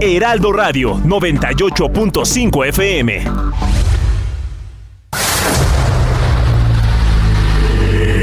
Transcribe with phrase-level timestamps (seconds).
[0.00, 3.24] Heraldo Radio 98.5 FM.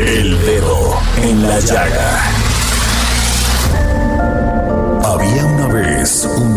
[0.07, 2.23] El dedo en la llaga.
[5.03, 6.56] Había una vez un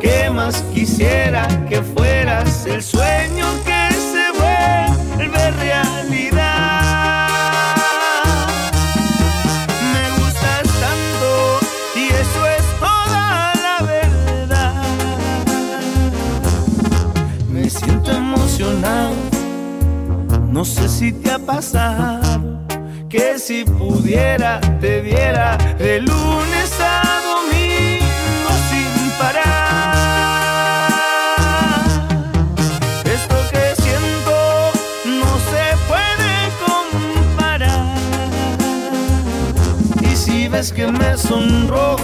[0.00, 6.16] ¿Qué más quisiera que fueras el sueño que se vuelve realidad?
[9.92, 11.60] Me gustas tanto
[11.94, 14.82] y eso es toda la verdad.
[17.48, 19.14] Me siento emocionado,
[20.48, 22.60] no sé si te ha pasado
[23.10, 26.59] que si pudiera te viera de lunes
[40.60, 41.96] Que me sonrojo,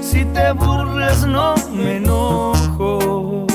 [0.00, 3.46] si te burlas no me enojo.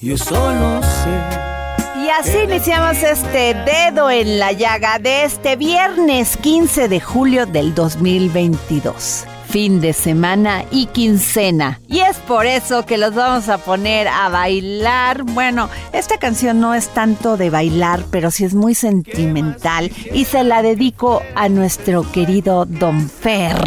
[0.00, 2.00] Yo solo sé.
[2.00, 7.74] Y así iniciamos este dedo en la llaga de este viernes 15 de julio del
[7.74, 9.26] 2022.
[9.52, 11.78] Fin de semana y quincena.
[11.86, 15.24] Y es por eso que los vamos a poner a bailar.
[15.24, 19.92] Bueno, esta canción no es tanto de bailar, pero sí es muy sentimental.
[20.14, 23.60] Y se la dedico a nuestro querido Don Fer.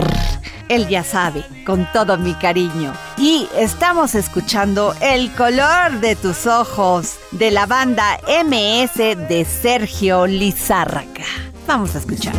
[0.69, 2.91] Él ya sabe, con todo mi cariño.
[3.19, 8.95] Y estamos escuchando El color de tus ojos de la banda MS
[9.29, 11.25] de Sergio Lizárraga.
[11.67, 12.33] Vamos a escuchar.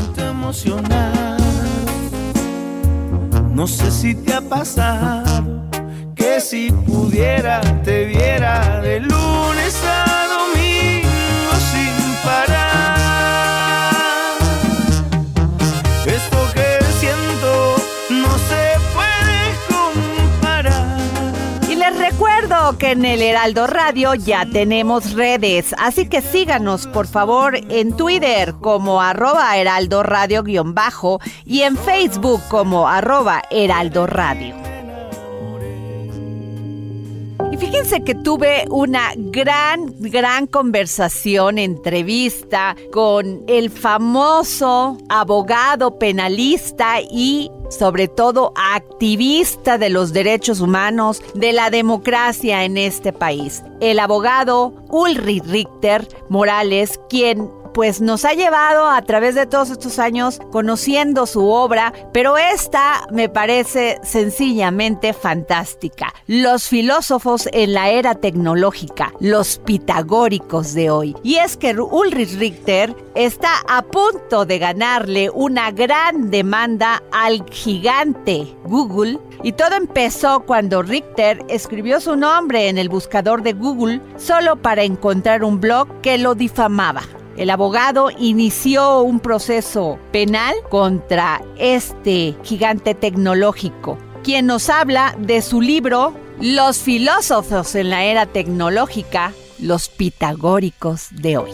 [3.56, 5.64] No sé si te ha pasado
[6.14, 10.05] que si pudiera te viera de lunes a
[22.78, 28.54] que en el Heraldo Radio ya tenemos redes, así que síganos por favor en Twitter
[28.60, 34.65] como arroba heraldo radio guion bajo y en Facebook como arroba heraldo radio.
[37.52, 47.50] Y fíjense que tuve una gran, gran conversación, entrevista con el famoso abogado penalista y
[47.70, 53.62] sobre todo activista de los derechos humanos, de la democracia en este país.
[53.80, 59.98] El abogado Ulrich Richter Morales, quien pues nos ha llevado a través de todos estos
[59.98, 66.14] años conociendo su obra, pero esta me parece sencillamente fantástica.
[66.26, 71.16] Los filósofos en la era tecnológica, los pitagóricos de hoy.
[71.22, 78.56] Y es que Ulrich Richter está a punto de ganarle una gran demanda al gigante
[78.64, 84.56] Google y todo empezó cuando Richter escribió su nombre en el buscador de Google solo
[84.56, 87.02] para encontrar un blog que lo difamaba.
[87.36, 95.60] El abogado inició un proceso penal contra este gigante tecnológico, quien nos habla de su
[95.60, 101.50] libro Los filósofos en la era tecnológica, los pitagóricos de hoy.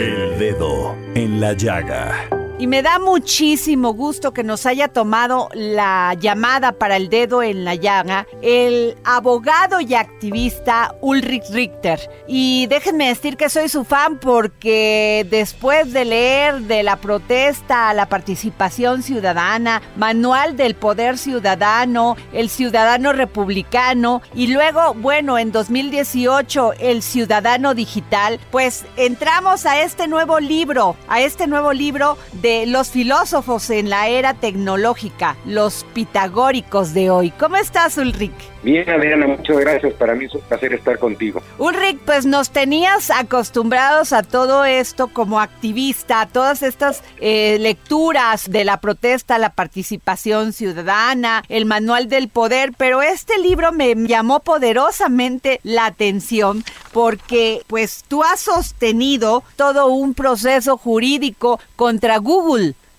[0.00, 2.37] El dedo en la llaga.
[2.60, 7.64] Y me da muchísimo gusto que nos haya tomado la llamada para el dedo en
[7.64, 12.00] la llaga el abogado y activista Ulrich Richter.
[12.26, 17.94] Y déjenme decir que soy su fan porque después de leer de la protesta a
[17.94, 26.72] la participación ciudadana, Manual del Poder Ciudadano, El Ciudadano Republicano y luego, bueno, en 2018,
[26.80, 32.90] El Ciudadano Digital, pues entramos a este nuevo libro, a este nuevo libro de los
[32.90, 37.30] filósofos en la era tecnológica, los pitagóricos de hoy.
[37.30, 38.32] ¿Cómo estás, Ulrich?
[38.62, 39.94] Bien, Adriana, muchas gracias.
[39.94, 41.40] Para mí es un placer estar contigo.
[41.58, 48.50] Ulrich, pues nos tenías acostumbrados a todo esto como activista, a todas estas eh, lecturas
[48.50, 54.40] de la protesta, la participación ciudadana, el manual del poder, pero este libro me llamó
[54.40, 62.37] poderosamente la atención porque pues tú has sostenido todo un proceso jurídico contra Google.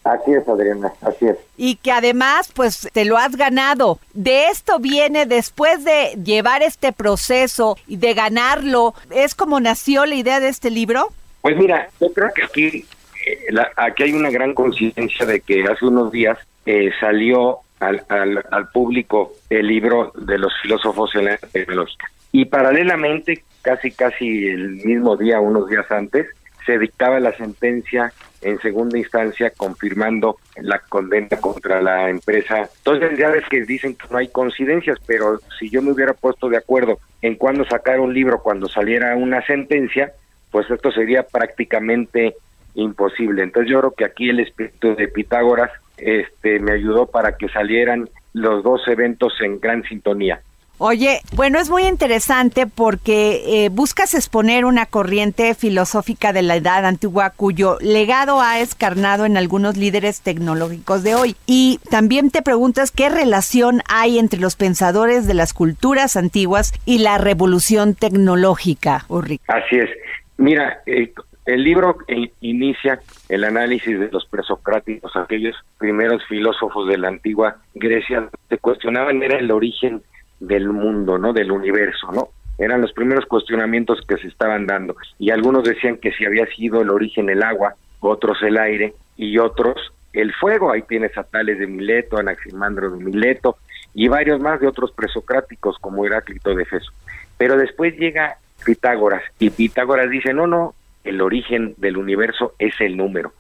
[0.04, 1.38] Así es, Adriana, así es.
[1.58, 4.00] Y que además, pues, te lo has ganado.
[4.14, 10.16] De esto viene, después de llevar este proceso y de ganarlo, ¿es como nació la
[10.16, 11.10] idea de este libro?
[11.42, 12.86] Pues mira, yo creo que aquí,
[13.26, 18.44] eh, aquí hay una gran conciencia de que hace unos días eh, salió al, al,
[18.52, 22.10] al, público el libro de los filósofos en la tecnológica.
[22.32, 26.28] Y paralelamente, casi casi el mismo día, unos días antes,
[26.66, 32.70] se dictaba la sentencia en segunda instancia confirmando la condena contra la empresa.
[32.78, 36.50] Entonces ya ves que dicen que no hay coincidencias, pero si yo me hubiera puesto
[36.50, 40.14] de acuerdo en cuándo sacar un libro, cuando saliera una sentencia,
[40.52, 42.36] pues esto sería prácticamente
[42.76, 43.44] imposible.
[43.44, 48.10] Entonces yo creo que aquí el espíritu de Pitágoras este me ayudó para que salieran
[48.34, 50.42] los dos eventos en gran sintonía.
[50.82, 56.86] Oye, bueno, es muy interesante porque eh, buscas exponer una corriente filosófica de la edad
[56.86, 61.36] antigua cuyo legado ha escarnado en algunos líderes tecnológicos de hoy.
[61.46, 67.00] Y también te preguntas qué relación hay entre los pensadores de las culturas antiguas y
[67.00, 69.42] la revolución tecnológica, Ulrich.
[69.50, 69.90] Así es.
[70.38, 71.12] Mira, eh,
[71.46, 71.98] el libro
[72.40, 79.22] inicia el análisis de los presocráticos, aquellos primeros filósofos de la antigua Grecia, se cuestionaban
[79.22, 80.02] era el origen
[80.40, 81.34] del mundo, ¿no?
[81.34, 82.30] Del universo, ¿no?
[82.58, 84.96] Eran los primeros cuestionamientos que se estaban dando.
[85.18, 89.38] Y algunos decían que si había sido el origen el agua, otros el aire y
[89.38, 90.72] otros el fuego.
[90.72, 93.58] Ahí tienes a Tales de Mileto, Anaximandro de Mileto
[93.94, 96.92] y varios más de otros presocráticos como Heráclito de Efeso.
[97.38, 102.98] Pero después llega Pitágoras y Pitágoras dice, no, no, el origen del universo es el
[102.98, 103.34] número,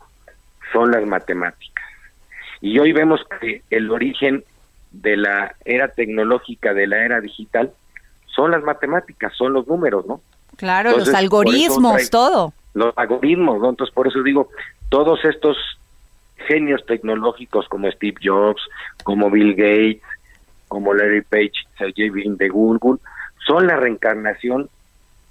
[0.71, 1.85] son las matemáticas.
[2.61, 4.43] Y hoy vemos que el origen
[4.91, 7.71] de la era tecnológica, de la era digital,
[8.25, 10.21] son las matemáticas, son los números, ¿no?
[10.55, 12.53] Claro, los algoritmos, todo.
[12.73, 13.69] Los algoritmos, ¿no?
[13.69, 14.49] Entonces, por eso digo,
[14.89, 15.57] todos estos
[16.47, 18.61] genios tecnológicos como Steve Jobs,
[19.03, 20.01] como Bill Gates,
[20.67, 22.99] como Larry Page, Sergey Brin de Google,
[23.45, 24.69] son la reencarnación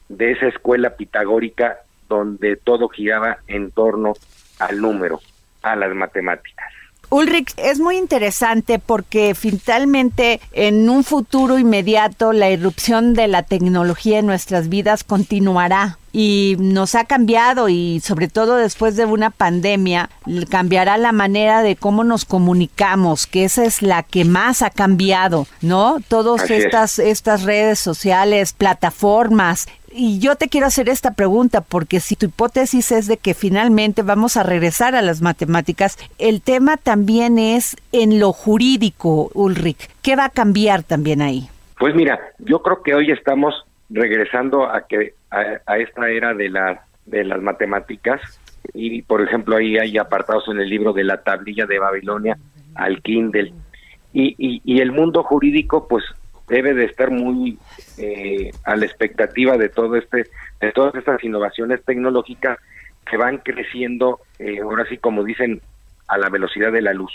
[0.08, 1.78] de esa escuela pitagórica
[2.08, 4.14] donde todo giraba en torno
[4.58, 5.20] al número,
[5.62, 6.72] a las matemáticas.
[7.10, 14.18] Ulrich, es muy interesante porque finalmente en un futuro inmediato la irrupción de la tecnología
[14.18, 20.10] en nuestras vidas continuará y nos ha cambiado y sobre todo después de una pandemia
[20.50, 25.46] cambiará la manera de cómo nos comunicamos, que esa es la que más ha cambiado,
[25.60, 25.98] ¿no?
[26.08, 32.16] Todas estas estas redes sociales, plataformas, y yo te quiero hacer esta pregunta porque si
[32.16, 37.38] tu hipótesis es de que finalmente vamos a regresar a las matemáticas, el tema también
[37.38, 39.88] es en lo jurídico, Ulrich.
[40.02, 41.48] ¿Qué va a cambiar también ahí?
[41.78, 43.54] Pues mira, yo creo que hoy estamos
[43.90, 48.20] regresando a que a, esta era de la de las matemáticas
[48.74, 52.36] y por ejemplo ahí hay apartados en el libro de la tablilla de Babilonia
[52.74, 53.54] al Kindle
[54.12, 56.04] y, y, y el mundo jurídico pues
[56.48, 57.58] debe de estar muy
[57.98, 60.26] eh, a la expectativa de todo este
[60.60, 62.58] de todas estas innovaciones tecnológicas
[63.08, 65.60] que van creciendo eh, ahora sí como dicen
[66.08, 67.12] a la velocidad de la luz.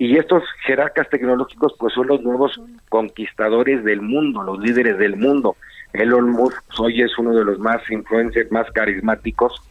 [0.00, 5.56] Y estos jerarcas tecnológicos pues son los nuevos conquistadores del mundo los líderes del mundo.
[5.92, 9.62] Elon Musk hoy es uno de los más influencers más carismáticos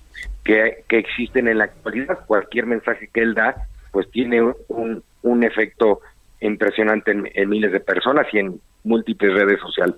[0.44, 2.26] que, que existen en la actualidad.
[2.26, 3.56] Cualquier mensaje que él da
[3.92, 6.02] pues tiene un, un efecto
[6.40, 9.96] impresionante en, miles de personas y en múltiples redes sociales.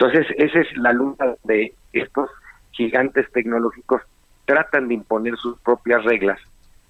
[0.00, 2.30] Entonces, esa es la lucha de estos
[2.70, 4.00] gigantes tecnológicos,
[4.46, 6.40] tratan de imponer sus propias reglas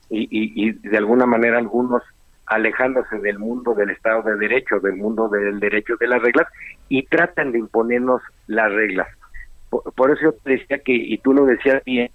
[0.08, 2.04] y, y, de alguna manera algunos
[2.46, 6.46] alejándose del mundo del Estado de Derecho, del mundo del derecho de las reglas,
[6.88, 9.08] y tratan de imponernos las reglas.
[9.70, 12.12] Por, eso yo te decía que, y tú lo decías bien,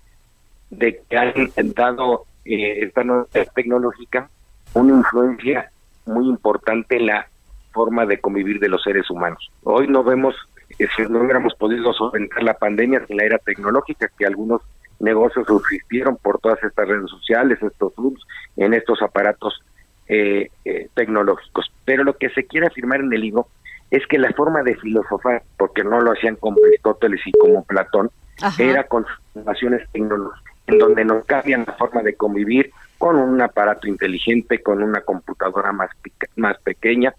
[0.69, 1.33] de que han
[1.73, 4.29] dado eh, esta nueva tecnológica
[4.73, 5.69] una influencia
[6.05, 7.27] muy importante en la
[7.73, 9.51] forma de convivir de los seres humanos.
[9.63, 10.35] Hoy no vemos,
[10.77, 14.62] si no hubiéramos podido solventar la pandemia sin la era tecnológica, que algunos
[15.00, 18.22] negocios subsistieron por todas estas redes sociales, estos Zooms,
[18.58, 19.62] en estos aparatos
[20.08, 21.72] eh, eh, tecnológicos.
[21.86, 23.48] Pero lo que se quiere afirmar en el libro
[23.91, 28.10] es que la forma de filosofar, porque no lo hacían como Aristóteles y como Platón,
[28.58, 33.88] era con innovaciones tecnológicas, en donde nos cambian la forma de convivir con un aparato
[33.88, 35.89] inteligente, con una computadora más,
[36.36, 37.13] más pequeña,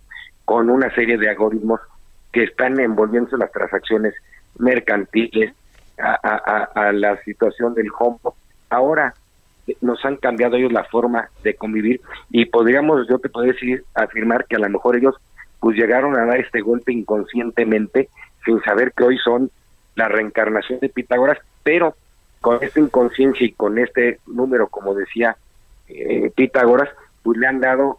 [0.44, 1.80] con una serie de algoritmos
[2.32, 4.14] que están envolviendo las transacciones
[4.58, 5.54] mercantiles,
[5.98, 8.18] a, la situación del home.
[8.70, 9.14] Ahora
[9.80, 14.46] nos han cambiado ellos la forma de convivir y podríamos, yo te puedo decir, afirmar
[14.46, 15.16] que a lo mejor ellos
[15.58, 18.08] pues llegaron a dar este golpe inconscientemente
[18.44, 19.50] sin saber que hoy son
[19.96, 21.96] la reencarnación de Pitágoras, pero
[22.40, 25.36] con esta inconsciencia y con este número, como decía
[25.88, 26.90] eh, Pitágoras,
[27.22, 27.98] pues le han dado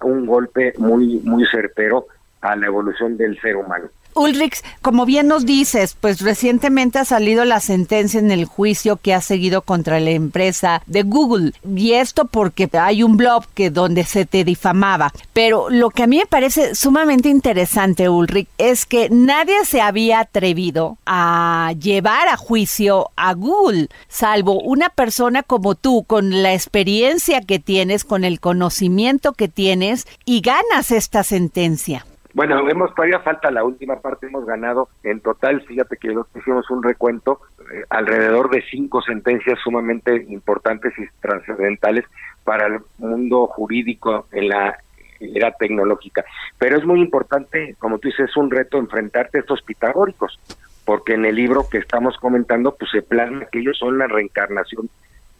[0.00, 2.06] un golpe muy muy certero
[2.40, 3.88] a la evolución del ser humano.
[4.16, 9.12] Ulrich, como bien nos dices, pues recientemente ha salido la sentencia en el juicio que
[9.12, 11.52] ha seguido contra la empresa de Google.
[11.76, 15.12] Y esto porque hay un blog que donde se te difamaba.
[15.34, 20.20] Pero lo que a mí me parece sumamente interesante, Ulrich, es que nadie se había
[20.20, 27.42] atrevido a llevar a juicio a Google, salvo una persona como tú, con la experiencia
[27.42, 32.06] que tienes, con el conocimiento que tienes, y ganas esta sentencia.
[32.36, 36.82] Bueno, hemos todavía falta la última parte, hemos ganado en total, fíjate que hicimos un
[36.82, 37.40] recuento,
[37.72, 42.04] eh, alrededor de cinco sentencias sumamente importantes y trascendentales
[42.44, 44.76] para el mundo jurídico en la
[45.18, 46.26] era tecnológica.
[46.58, 50.38] Pero es muy importante, como tú dices, es un reto enfrentarte a estos pitagóricos,
[50.84, 54.90] porque en el libro que estamos comentando, pues se plasma que ellos son la reencarnación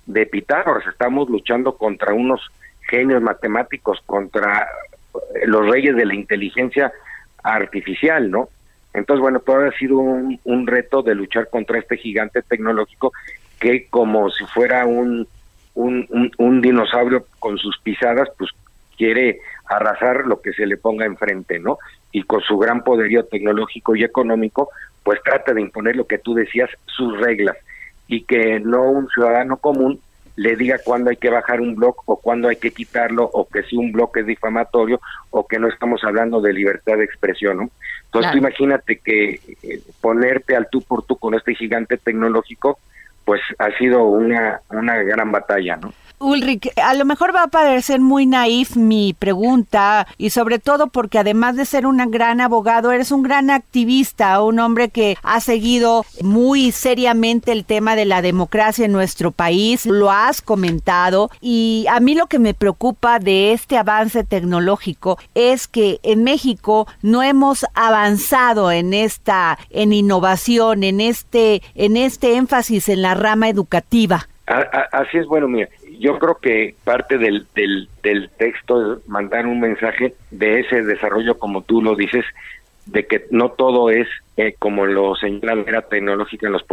[0.06, 0.86] de Pitágoras.
[0.86, 2.40] Estamos luchando contra unos
[2.88, 4.66] genios matemáticos, contra
[5.46, 6.92] los reyes de la inteligencia
[7.42, 8.48] artificial, ¿no?
[8.92, 13.12] Entonces, bueno, todo ha sido un, reto de luchar contra este gigante tecnológico
[13.60, 15.28] que como si fuera un,
[15.74, 18.50] un, un, dinosaurio con sus pisadas, pues
[18.96, 21.78] quiere arrasar lo que se le ponga enfrente, ¿no?
[22.10, 24.70] Y con su gran poderío tecnológico y económico,
[25.02, 27.56] pues trata de imponer lo que tú decías, sus reglas,
[28.08, 30.00] y que no un ciudadano común
[30.36, 33.62] le diga cuándo hay que bajar un blog o cuándo hay que quitarlo o que
[33.64, 35.00] si un blog es difamatorio
[35.30, 37.70] o que no estamos hablando de libertad de expresión, ¿no?
[38.04, 42.78] Entonces tú imagínate que eh, ponerte al tú por tú con este gigante tecnológico,
[43.24, 45.92] pues ha sido una, una gran batalla, ¿no?
[46.18, 51.18] Ulrich, a lo mejor va a parecer muy naif mi pregunta y sobre todo porque
[51.18, 56.04] además de ser un gran abogado, eres un gran activista, un hombre que ha seguido
[56.22, 62.00] muy seriamente el tema de la democracia en nuestro país, lo has comentado y a
[62.00, 67.66] mí lo que me preocupa de este avance tecnológico es que en México no hemos
[67.74, 74.28] avanzado en esta en innovación, en este en este énfasis en la rama educativa.
[74.46, 75.68] Así es, bueno, mira,
[75.98, 81.38] yo creo que parte del, del, del texto es mandar un mensaje de ese desarrollo,
[81.38, 82.24] como tú lo dices,
[82.86, 86.64] de que no todo es eh, como lo señala la era tecnológica en los,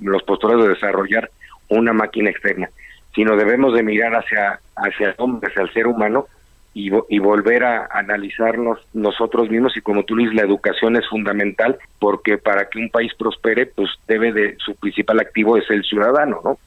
[0.00, 1.30] los postulados de desarrollar
[1.68, 2.70] una máquina externa,
[3.14, 6.26] sino debemos de mirar hacia, hacia el hombre, hacia el ser humano
[6.72, 11.78] y, y volver a analizarnos nosotros mismos y como tú dices, la educación es fundamental
[11.98, 16.40] porque para que un país prospere, pues debe de, su principal activo es el ciudadano,
[16.44, 16.58] ¿no?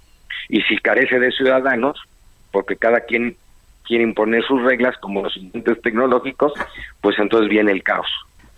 [0.50, 2.01] Y si carece de ciudadanos,
[2.51, 3.38] porque cada quien
[3.86, 6.53] quiere imponer sus reglas como los inventos tecnológicos,
[7.01, 8.08] pues entonces viene el caos.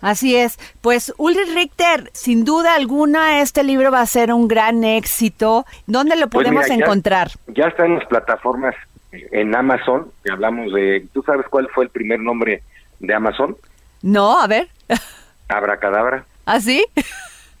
[0.00, 0.58] Así es.
[0.80, 5.64] Pues Ulrich Richter, sin duda alguna, este libro va a ser un gran éxito.
[5.86, 7.30] ¿Dónde lo pues podemos encontrar?
[7.46, 8.74] Ya está en las plataformas
[9.12, 11.06] en Amazon, que hablamos de...
[11.12, 12.62] ¿Tú sabes cuál fue el primer nombre
[12.98, 13.56] de Amazon?
[14.02, 14.68] No, a ver.
[15.48, 16.24] Abracadabra.
[16.46, 16.84] ¿Ah, sí?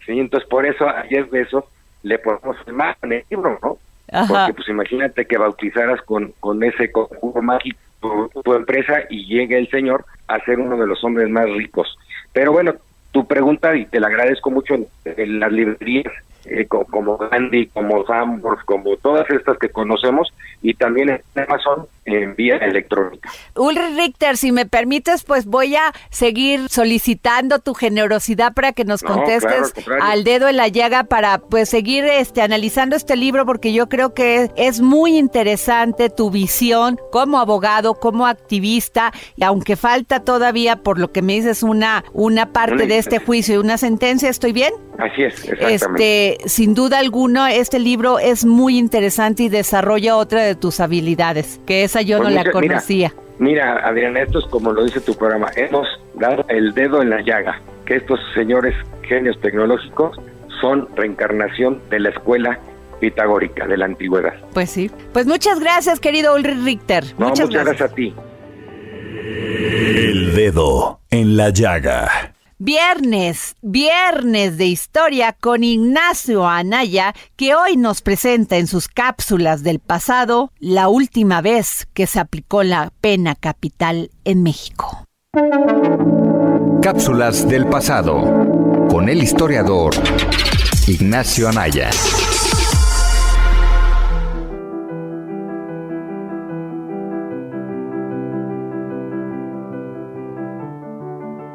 [0.04, 1.64] Sí, entonces por eso a Jeff Bezos
[2.02, 3.78] le ponemos más en el libro, ¿no?
[4.12, 7.78] Porque pues imagínate que bautizaras con, con ese conjuro mágico
[8.44, 11.96] tu, empresa y llegue el señor a ser uno de los hombres más ricos.
[12.32, 12.74] Pero bueno,
[13.12, 16.12] tu pregunta, y te la agradezco mucho, en, las librerías
[16.44, 22.34] eh, como, Gandhi, como Sambors, como todas estas que conocemos, y también en Amazon, en
[22.34, 23.30] vía electrónica.
[23.56, 29.02] Ulrich Richter, si me permites, pues voy a seguir solicitando tu generosidad para que nos
[29.02, 33.46] No, contestes claro, al dedo en la llaga para pues seguir este analizando este libro
[33.46, 39.76] porque yo creo que es muy interesante tu visión como abogado, como activista y aunque
[39.76, 43.58] falta todavía por lo que me dices una una parte Una de este juicio y
[43.58, 44.72] una sentencia, ¿estoy bien?
[44.98, 46.34] Así es, exactamente.
[46.34, 51.60] Este, sin duda alguna, este libro es muy interesante y desarrolla otra de tus habilidades,
[51.66, 53.12] que esa yo Pues no la muchas- mira, conocía.
[53.38, 55.50] Mira, Adriana, esto es como lo dice tu programa.
[55.56, 60.16] Hemos dado el dedo en la llaga, que estos señores genios tecnológicos
[60.60, 62.58] son reencarnación de la escuela
[63.00, 64.34] pitagórica de la antigüedad.
[64.54, 64.90] Pues sí.
[65.12, 67.04] Pues muchas gracias, querido Ulrich Richter.
[67.18, 67.90] No, muchas, muchas gracias.
[67.90, 68.14] gracias a ti.
[69.96, 72.31] El dedo en la llaga.
[72.64, 79.80] Viernes, viernes de historia con Ignacio Anaya, que hoy nos presenta en sus cápsulas del
[79.80, 85.06] pasado la última vez que se aplicó la pena capital en México.
[86.80, 88.20] Cápsulas del pasado
[88.88, 89.94] con el historiador
[90.86, 91.90] Ignacio Anaya.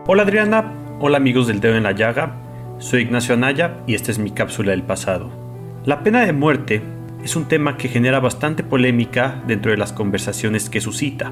[0.10, 2.38] Hola Adriana, hola amigos del dedo en la llaga,
[2.80, 5.30] soy Ignacio Anaya y esta es mi cápsula del pasado.
[5.86, 6.82] La pena de muerte
[7.24, 11.32] es un tema que genera bastante polémica dentro de las conversaciones que suscita.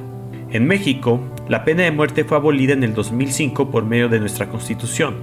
[0.52, 1.20] En México,
[1.50, 5.16] la pena de muerte fue abolida en el 2005 por medio de nuestra constitución.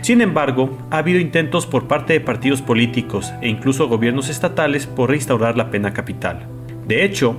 [0.00, 5.10] Sin embargo, ha habido intentos por parte de partidos políticos e incluso gobiernos estatales por
[5.10, 6.46] reinstaurar la pena capital.
[6.88, 7.36] De hecho,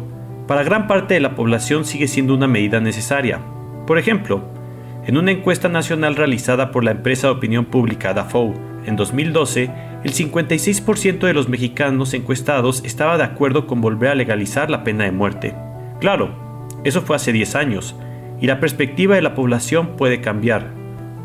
[0.47, 3.39] para gran parte de la población sigue siendo una medida necesaria.
[3.87, 4.60] Por ejemplo,
[5.05, 8.53] en una encuesta nacional realizada por la empresa de opinión pública Dafou
[8.85, 9.71] en 2012,
[10.03, 15.05] el 56% de los mexicanos encuestados estaba de acuerdo con volver a legalizar la pena
[15.05, 15.55] de muerte.
[15.99, 17.95] Claro, eso fue hace 10 años,
[18.39, 20.71] y la perspectiva de la población puede cambiar.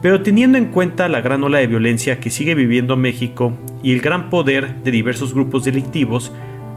[0.03, 4.01] Pero teniendo en cuenta la gran ola de violencia que sigue viviendo México y el
[4.01, 6.33] gran poder de diversos grupos delictivos,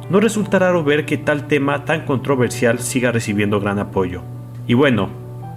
[0.10, 4.22] no resulta raro ver que tal tema tan controversial siga recibiendo gran apoyo.
[4.66, 5.10] Y bueno,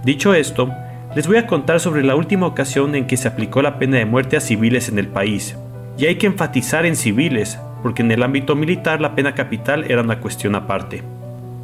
[0.03, 0.69] dicho esto,
[1.15, 4.05] les voy a contar sobre la última ocasión en que se aplicó la pena de
[4.05, 5.55] muerte a civiles en el país.
[5.97, 10.01] Y hay que enfatizar en civiles, porque en el ámbito militar la pena capital era
[10.01, 11.03] una cuestión aparte.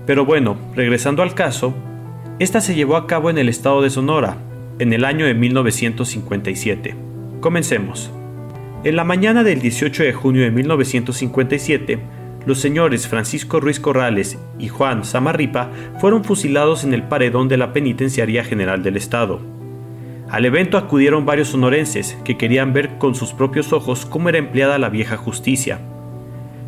[0.06, 1.74] Pero bueno, regresando al caso,
[2.38, 4.38] esta se llevó a cabo en el estado de Sonora,
[4.78, 6.96] en el año de 1957.
[7.40, 8.12] Comencemos.
[8.84, 12.00] En la mañana del 18 de junio de 1957,
[12.46, 15.70] los señores Francisco Ruiz Corrales y Juan Samarripa
[16.00, 19.40] fueron fusilados en el paredón de la Penitenciaría General del Estado.
[20.30, 24.78] Al evento acudieron varios sonorenses que querían ver con sus propios ojos cómo era empleada
[24.78, 25.80] la vieja justicia.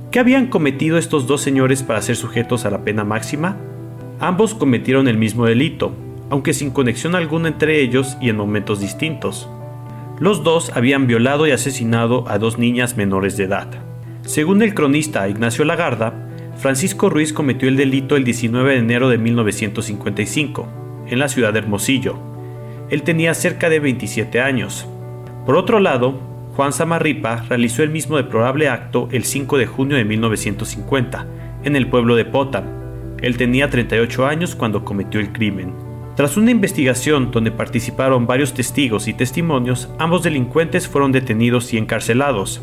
[0.09, 3.57] ¿Qué habían cometido estos dos señores para ser sujetos a la pena máxima?
[4.19, 5.93] Ambos cometieron el mismo delito,
[6.29, 9.47] aunque sin conexión alguna entre ellos y en momentos distintos.
[10.19, 13.90] Los dos habían violado y asesinado a dos niñas menores de edad.
[14.23, 16.13] Según el cronista Ignacio Lagarda,
[16.57, 20.67] Francisco Ruiz cometió el delito el 19 de enero de 1955,
[21.07, 22.19] en la ciudad de Hermosillo.
[22.91, 24.88] Él tenía cerca de 27 años.
[25.45, 26.19] Por otro lado,
[26.55, 31.25] Juan Samarripa realizó el mismo deplorable acto el 5 de junio de 1950,
[31.63, 32.65] en el pueblo de Potam.
[33.21, 35.73] Él tenía 38 años cuando cometió el crimen.
[36.15, 42.62] Tras una investigación donde participaron varios testigos y testimonios, ambos delincuentes fueron detenidos y encarcelados.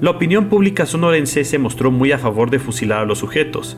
[0.00, 3.76] La opinión pública sonorense se mostró muy a favor de fusilar a los sujetos.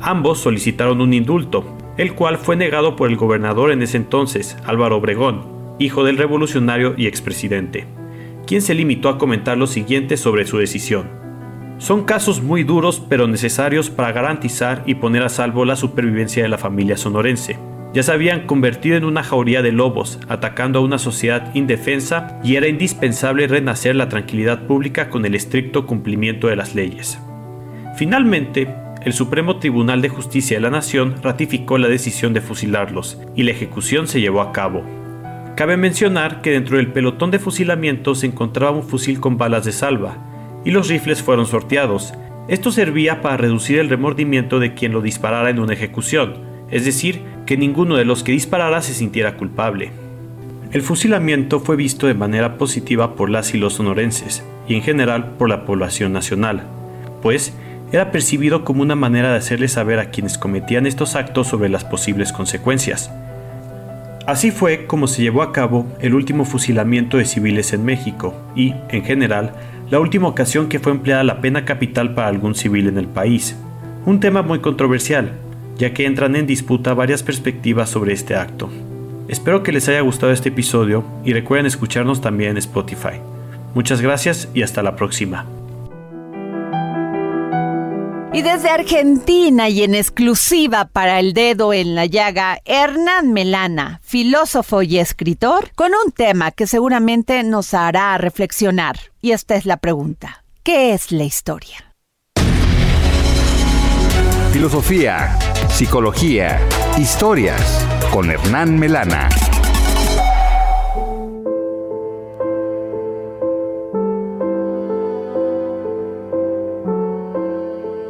[0.00, 4.96] Ambos solicitaron un indulto, el cual fue negado por el gobernador en ese entonces, Álvaro
[4.96, 7.86] Obregón, hijo del revolucionario y expresidente,
[8.46, 11.08] quien se limitó a comentar lo siguiente sobre su decisión.
[11.78, 16.50] Son casos muy duros pero necesarios para garantizar y poner a salvo la supervivencia de
[16.50, 17.58] la familia sonorense.
[17.94, 22.56] Ya se habían convertido en una jauría de lobos, atacando a una sociedad indefensa y
[22.56, 27.18] era indispensable renacer la tranquilidad pública con el estricto cumplimiento de las leyes.
[27.96, 28.68] Finalmente,
[29.02, 33.52] el Supremo Tribunal de Justicia de la Nación ratificó la decisión de fusilarlos y la
[33.52, 34.82] ejecución se llevó a cabo.
[35.56, 39.72] Cabe mencionar que dentro del pelotón de fusilamiento se encontraba un fusil con balas de
[39.72, 40.18] salva,
[40.66, 42.12] y los rifles fueron sorteados.
[42.48, 46.34] Esto servía para reducir el remordimiento de quien lo disparara en una ejecución,
[46.70, 49.90] es decir, que ninguno de los que disparara se sintiera culpable.
[50.72, 55.36] El fusilamiento fue visto de manera positiva por las y los sonorenses, y en general
[55.38, 56.64] por la población nacional,
[57.22, 57.54] pues
[57.92, 61.84] era percibido como una manera de hacerles saber a quienes cometían estos actos sobre las
[61.84, 63.10] posibles consecuencias.
[64.26, 68.74] Así fue como se llevó a cabo el último fusilamiento de civiles en México y,
[68.88, 69.52] en general,
[69.88, 73.56] la última ocasión que fue empleada la pena capital para algún civil en el país.
[74.04, 75.30] Un tema muy controversial,
[75.78, 78.70] ya que entran en disputa varias perspectivas sobre este acto.
[79.28, 83.20] Espero que les haya gustado este episodio y recuerden escucharnos también en Spotify.
[83.74, 85.46] Muchas gracias y hasta la próxima.
[88.36, 94.82] Y desde Argentina y en exclusiva para el dedo en la llaga, Hernán Melana, filósofo
[94.82, 98.98] y escritor, con un tema que seguramente nos hará reflexionar.
[99.22, 100.44] Y esta es la pregunta.
[100.62, 101.94] ¿Qué es la historia?
[104.52, 105.38] Filosofía,
[105.76, 106.58] psicología,
[106.98, 109.28] historias con Hernán Melana.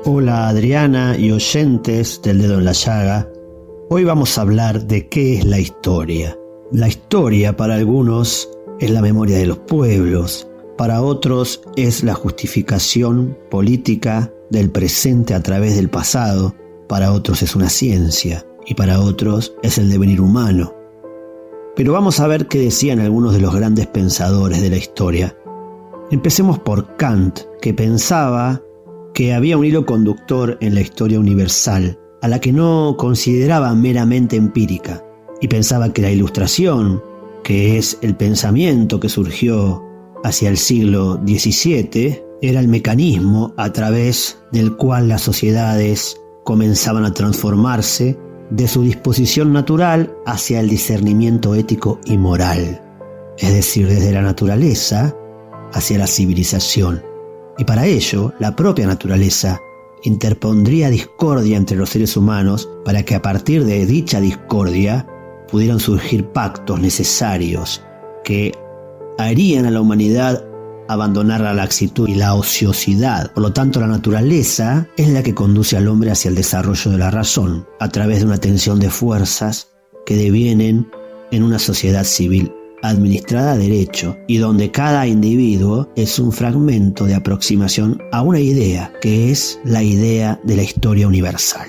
[0.04, 3.28] Hola Adriana y oyentes del dedo en la llaga.
[3.90, 6.38] Hoy vamos a hablar de qué es la historia.
[6.70, 8.48] La historia para algunos
[8.78, 10.46] es la memoria de los pueblos,
[10.78, 16.54] para otros es la justificación política del presente a través del pasado,
[16.88, 20.74] para otros es una ciencia y para otros es el devenir humano.
[21.76, 25.36] Pero vamos a ver qué decían algunos de los grandes pensadores de la historia.
[26.10, 28.62] Empecemos por Kant, que pensaba
[29.12, 34.36] que había un hilo conductor en la historia universal, a la que no consideraba meramente
[34.36, 35.04] empírica,
[35.40, 37.02] y pensaba que la ilustración,
[37.42, 39.82] que es el pensamiento que surgió
[40.24, 47.12] hacia el siglo XVII, era el mecanismo a través del cual las sociedades comenzaban a
[47.12, 48.16] transformarse
[48.50, 52.80] de su disposición natural hacia el discernimiento ético y moral,
[53.36, 55.12] es decir, desde la naturaleza
[55.72, 57.02] hacia la civilización.
[57.58, 59.60] Y para ello, la propia naturaleza
[60.04, 65.04] interpondría discordia entre los seres humanos para que a partir de dicha discordia
[65.50, 67.82] pudieran surgir pactos necesarios
[68.22, 68.54] que
[69.18, 70.44] harían a la humanidad
[70.88, 73.32] abandonar la laxitud y la ociosidad.
[73.32, 76.98] Por lo tanto, la naturaleza es la que conduce al hombre hacia el desarrollo de
[76.98, 79.72] la razón, a través de una tensión de fuerzas
[80.04, 80.88] que devienen
[81.30, 87.14] en una sociedad civil administrada a derecho y donde cada individuo es un fragmento de
[87.14, 91.68] aproximación a una idea, que es la idea de la historia universal.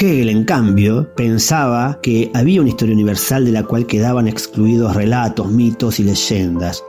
[0.00, 5.50] Hegel, en cambio, pensaba que había una historia universal de la cual quedaban excluidos relatos,
[5.52, 6.82] mitos y leyendas,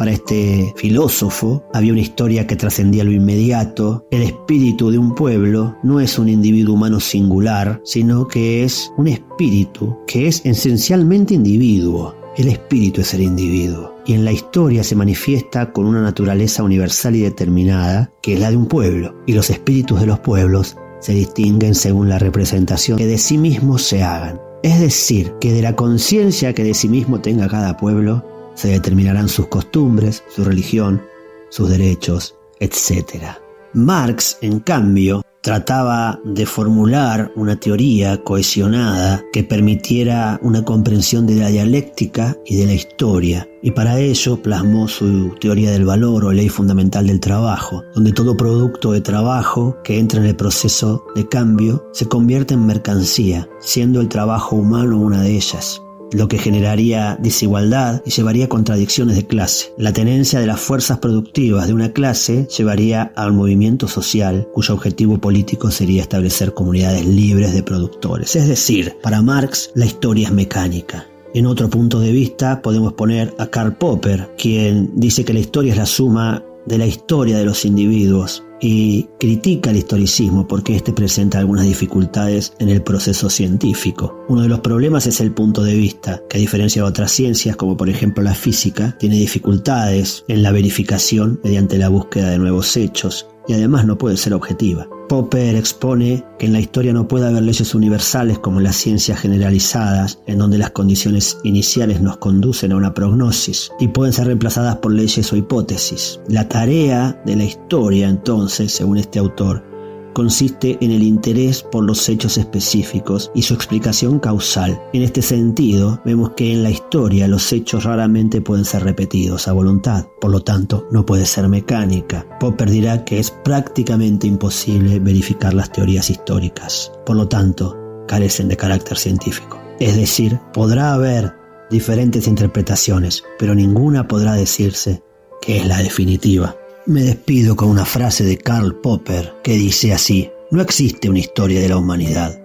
[0.00, 4.06] para este filósofo había una historia que trascendía lo inmediato.
[4.10, 9.08] El espíritu de un pueblo no es un individuo humano singular, sino que es un
[9.08, 12.14] espíritu que es esencialmente individuo.
[12.38, 17.14] El espíritu es el individuo y en la historia se manifiesta con una naturaleza universal
[17.16, 21.12] y determinada que es la de un pueblo y los espíritus de los pueblos se
[21.12, 24.40] distinguen según la representación que de sí mismos se hagan.
[24.62, 28.24] Es decir, que de la conciencia que de sí mismo tenga cada pueblo
[28.60, 31.00] se determinarán sus costumbres, su religión,
[31.48, 33.24] sus derechos, etc.
[33.72, 41.48] Marx, en cambio, trataba de formular una teoría cohesionada que permitiera una comprensión de la
[41.48, 46.50] dialéctica y de la historia, y para ello plasmó su teoría del valor o ley
[46.50, 51.82] fundamental del trabajo, donde todo producto de trabajo que entra en el proceso de cambio
[51.94, 55.80] se convierte en mercancía, siendo el trabajo humano una de ellas
[56.12, 59.72] lo que generaría desigualdad y llevaría a contradicciones de clase.
[59.78, 64.74] La tenencia de las fuerzas productivas de una clase llevaría a un movimiento social cuyo
[64.74, 68.36] objetivo político sería establecer comunidades libres de productores.
[68.36, 71.06] Es decir, para Marx la historia es mecánica.
[71.32, 75.72] En otro punto de vista podemos poner a Karl Popper, quien dice que la historia
[75.72, 80.92] es la suma de la historia de los individuos y critica el historicismo porque éste
[80.92, 84.24] presenta algunas dificultades en el proceso científico.
[84.28, 87.56] Uno de los problemas es el punto de vista, que a diferencia de otras ciencias,
[87.56, 92.76] como por ejemplo la física, tiene dificultades en la verificación mediante la búsqueda de nuevos
[92.76, 94.86] hechos y además no puede ser objetiva.
[95.08, 100.20] Popper expone que en la historia no puede haber leyes universales como las ciencias generalizadas,
[100.28, 104.92] en donde las condiciones iniciales nos conducen a una prognosis y pueden ser reemplazadas por
[104.92, 106.20] leyes o hipótesis.
[106.28, 109.64] La tarea de la historia, entonces, según este autor,
[110.12, 114.80] consiste en el interés por los hechos específicos y su explicación causal.
[114.92, 119.52] En este sentido, vemos que en la historia los hechos raramente pueden ser repetidos a
[119.52, 122.26] voluntad, por lo tanto no puede ser mecánica.
[122.38, 128.56] Popper dirá que es prácticamente imposible verificar las teorías históricas, por lo tanto carecen de
[128.56, 129.60] carácter científico.
[129.78, 131.34] Es decir, podrá haber
[131.70, 135.02] diferentes interpretaciones, pero ninguna podrá decirse
[135.40, 136.56] que es la definitiva.
[136.90, 141.60] Me despido con una frase de Karl Popper que dice así, no existe una historia
[141.60, 142.36] de la humanidad,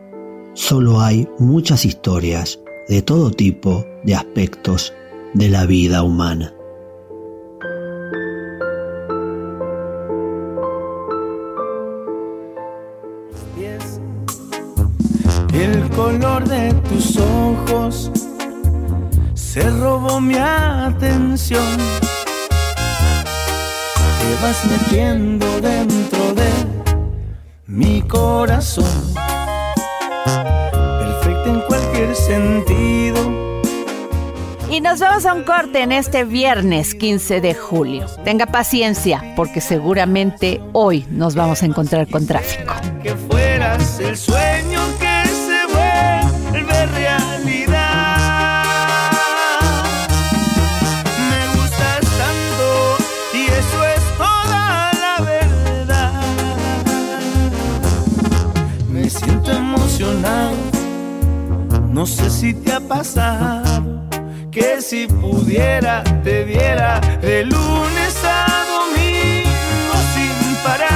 [0.53, 4.93] solo hay muchas historias de todo tipo de aspectos
[5.33, 6.53] de la vida humana.
[15.55, 18.11] El color de tus ojos
[19.33, 22.04] se robó mi atención.
[24.25, 26.49] Te vas metiendo dentro de
[27.67, 29.13] mi corazón.
[30.73, 33.45] Perfecto en cualquier sentido
[34.75, 38.07] y nos vamos a un corte en este viernes 15 de julio.
[38.25, 42.73] Tenga paciencia, porque seguramente hoy nos vamos a encontrar con tráfico.
[43.01, 45.65] Que fueras el sueño que se
[46.51, 47.84] vuelve realidad.
[59.75, 60.55] Siento emocionado,
[61.89, 64.05] no sé si te ha pasado
[64.51, 70.95] que si pudiera te viera de lunes a domingo sin parar.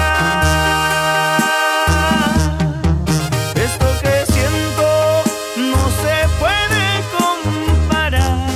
[3.56, 4.88] Esto que siento
[5.58, 6.86] no se puede
[7.18, 8.50] comparar.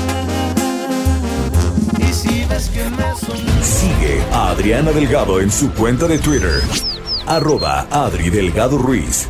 [1.99, 3.37] Y si ves que me son...
[3.61, 6.61] Sigue a Adriana Delgado en su cuenta de Twitter
[7.27, 9.29] arroba Adri Delgado Ruiz.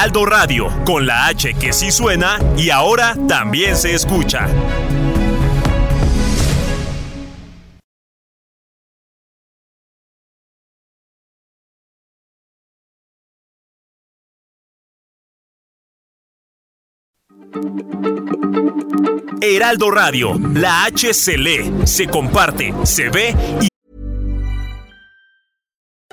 [0.00, 4.48] Heraldo Radio, con la H que sí suena y ahora también se escucha.
[19.42, 23.68] Heraldo Radio, la H se lee, se comparte, se ve y...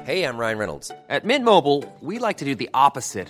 [0.04, 0.92] Hey, I'm Ryan Reynolds.
[1.10, 3.30] At Mint Mobile, we like to do the opposite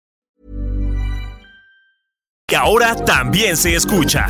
[2.51, 4.27] Que ahora también se escucha.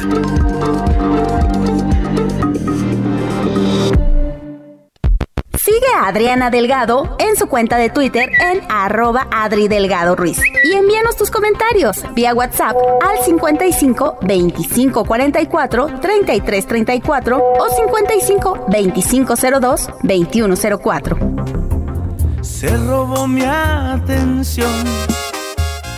[5.57, 10.39] Sigue a Adriana Delgado en su cuenta de Twitter en arroba Adri Delgado Ruiz.
[10.63, 19.33] Y envíanos tus comentarios vía WhatsApp al 55 25 44 33 34 o 55 25
[19.35, 21.17] 02 21 04.
[22.41, 24.69] Se robó mi atención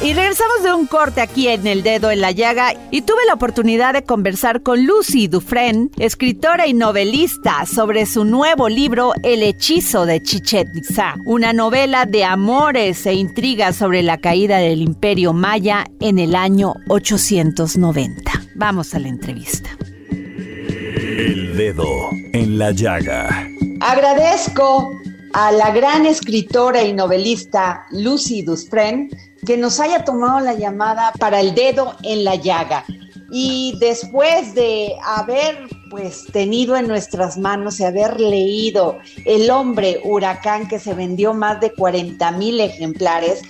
[0.04, 3.36] y regresamos de un corte aquí en El Dedo en la Llaga y tuve la
[3.36, 10.06] oportunidad de conversar con Lucy Dufresne, escritora y novelista, sobre su nuevo libro El hechizo
[10.06, 15.86] de Chichen Itza, una novela de amores e intrigas sobre la caída del imperio maya
[16.02, 18.32] en el año 890.
[18.56, 19.70] Vamos a la entrevista.
[20.12, 23.48] El Dedo en la Llaga.
[23.80, 24.92] Agradezco
[25.34, 29.10] a la gran escritora y novelista Lucy Dufresne
[29.46, 32.86] que nos haya tomado la llamada para el dedo en la llaga.
[33.32, 35.58] Y después de haber
[35.89, 41.60] pues tenido en nuestras manos y haber leído El hombre huracán que se vendió más
[41.60, 43.41] de 40 mil ejemplares,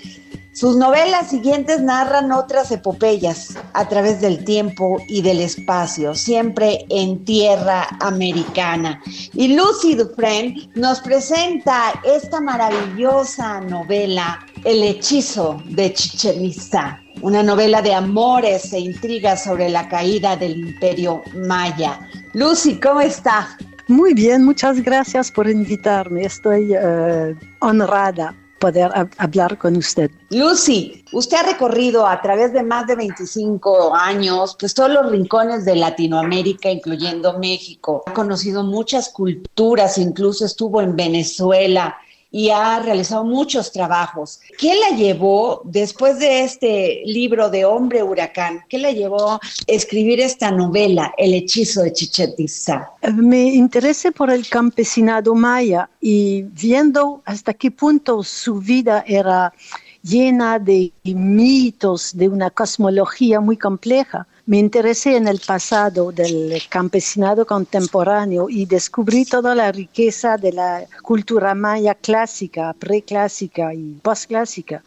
[0.54, 7.26] sus novelas siguientes narran otras epopeyas a través del tiempo y del espacio, siempre en
[7.26, 9.02] tierra americana.
[9.34, 17.82] Y Lucy Dufresne nos presenta esta maravillosa novela, El hechizo de Chichen Itza, una novela
[17.82, 22.00] de amores e intrigas sobre la caída del imperio maya.
[22.34, 23.58] Lucy, ¿cómo está?
[23.88, 26.26] Muy bien, muchas gracias por invitarme.
[26.26, 30.10] Estoy eh, honrada poder hablar con usted.
[30.30, 35.66] Lucy, usted ha recorrido a través de más de 25 años, pues todos los rincones
[35.66, 38.04] de Latinoamérica, incluyendo México.
[38.06, 41.98] Ha conocido muchas culturas, incluso estuvo en Venezuela
[42.34, 44.42] y ha realizado muchos trabajos.
[44.58, 50.20] ¿Qué la llevó, después de este libro de Hombre Huracán, qué la llevó a escribir
[50.20, 52.90] esta novela, El hechizo de Chichetiza?
[53.14, 59.54] Me interesé por el campesinado maya y viendo hasta qué punto su vida era
[60.02, 64.26] llena de mitos, de una cosmología muy compleja.
[64.46, 70.86] Me interesé en el pasado del campesinado contemporáneo y descubrí toda la riqueza de la
[71.02, 74.84] cultura maya clásica, preclásica y postclásica.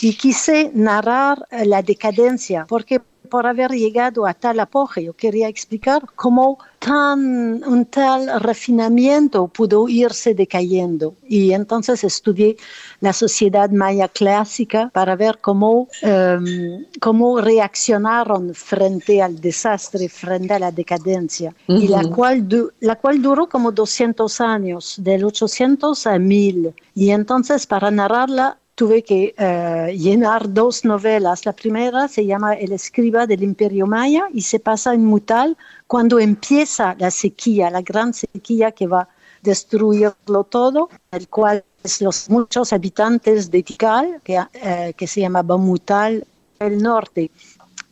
[0.00, 5.12] Y quise narrar la decadencia, porque por haber llegado a tal apogeo.
[5.14, 11.14] Quería explicar cómo tan, un tal refinamiento pudo irse decayendo.
[11.28, 12.56] Y entonces estudié
[13.00, 20.58] la sociedad maya clásica para ver cómo, em, cómo reaccionaron frente al desastre, frente a
[20.58, 22.46] la decadencia, y la cual,
[22.80, 26.74] la cual duró como 200 años, del 800 a 1000.
[26.94, 31.46] Y entonces para narrarla tuve que eh, llenar dos novelas.
[31.46, 36.20] La primera se llama El escriba del Imperio Maya y se pasa en Mutal cuando
[36.20, 39.08] empieza la sequía, la gran sequía que va a
[39.42, 45.42] destruirlo todo, el cual es los muchos habitantes de Tikal, que, eh, que se llama
[45.42, 46.26] Bamutal,
[46.58, 47.30] el norte,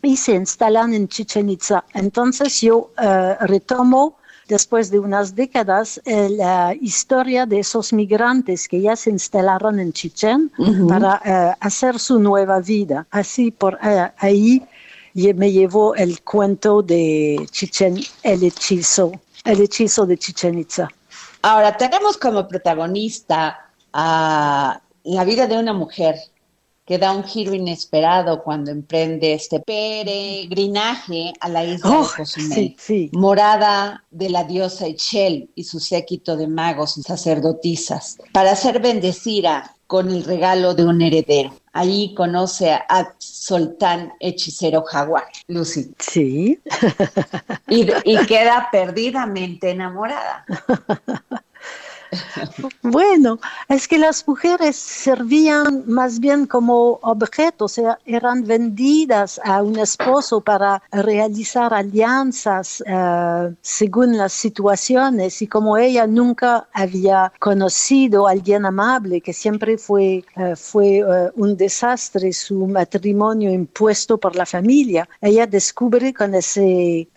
[0.03, 1.85] y se instalan en Chichen Itza.
[1.95, 8.81] Entonces yo eh, retomo después de unas décadas eh, la historia de esos migrantes que
[8.81, 10.53] ya se instalaron en Chichen
[10.89, 13.07] para eh, hacer su nueva vida.
[13.11, 14.67] Así por eh, ahí
[15.15, 19.13] me llevó el cuento de Chichen, el hechizo,
[19.45, 20.89] el hechizo de Chichen Itza.
[21.43, 26.17] Ahora tenemos como protagonista a la vida de una mujer
[26.85, 32.77] que da un giro inesperado cuando emprende este peregrinaje a la isla de oh, Cozumel,
[33.13, 39.75] morada de la diosa Echel y su séquito de magos y sacerdotisas, para ser bendecida
[39.87, 41.55] con el regalo de un heredero.
[41.73, 45.93] Allí conoce a Soltán Hechicero Jaguar, Lucy.
[45.99, 46.61] Sí.
[47.69, 50.45] y, y queda perdidamente enamorada.
[52.83, 60.41] Bueno, es que las mujeres servían más bien como objetos, eran vendidas a un esposo
[60.41, 65.43] para realizar alianzas eh, según las situaciones.
[65.43, 71.31] Y como ella nunca había conocido a alguien amable, que siempre fue, eh, fue eh,
[71.37, 77.09] un desastre su matrimonio impuesto por la familia, ella descubre con ese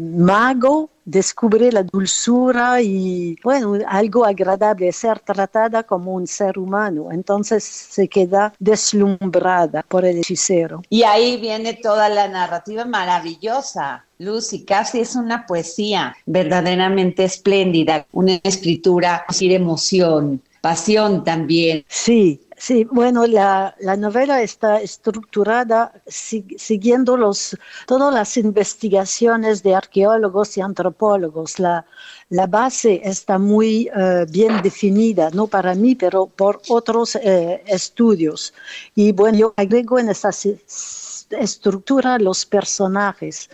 [0.00, 7.08] mago descubre la dulzura y, bueno, algo agradable, ser tratada como un ser humano.
[7.10, 10.82] Entonces se queda deslumbrada por el hechicero.
[10.90, 14.04] Y ahí viene toda la narrativa maravillosa.
[14.18, 21.84] Lucy, casi es una poesía verdaderamente espléndida, una escritura sin emoción, pasión también.
[21.88, 30.60] Sí, Sí, bueno, la, novela está estructurada siguiendo los, todas las investigaciones de arqueólogos y
[30.60, 31.60] antropólogos.
[31.60, 31.84] La,
[32.48, 38.52] base está muy eh, bien definida, no para mí, pero por otros eh, estudios.
[38.96, 40.30] Y bueno, yo agrego en esta
[41.30, 43.50] estructura los personajes.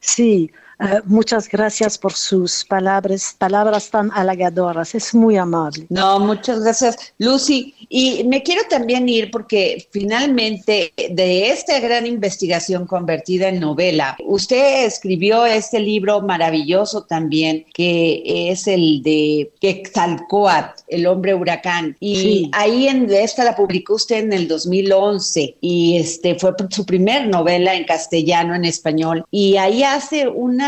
[0.00, 4.94] Sí, eh, muchas gracias por sus palabras, palabras tan halagadoras.
[4.94, 5.86] Es muy amable.
[5.88, 7.74] No, muchas gracias, Lucy.
[7.88, 14.84] Y me quiero también ir porque finalmente de esta gran investigación convertida en novela, usted
[14.84, 21.96] escribió este libro maravilloso también, que es el de Quetzalcoatl, el hombre huracán.
[21.98, 27.26] Y ahí en esta la publicó usted en el 2011 y este fue su primer
[27.26, 29.24] novela en castellano, en español.
[29.30, 30.67] Y ahí hace una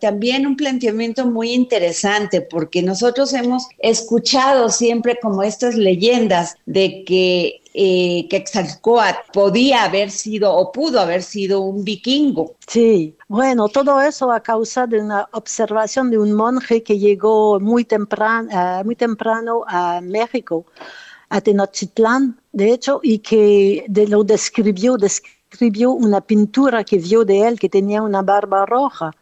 [0.00, 7.62] también un planteamiento muy interesante porque nosotros hemos escuchado siempre como estas leyendas de que
[7.74, 12.56] eh, Quetzalcoatl podía haber sido o pudo haber sido un vikingo.
[12.66, 17.84] Sí, bueno, todo eso a causa de una observación de un monje que llegó muy
[17.84, 20.66] temprano, eh, muy temprano a México,
[21.30, 27.58] a Tenochtitlán, de hecho, y que lo describió, describió una pintura que vio de él
[27.58, 29.12] que tenía una barba roja.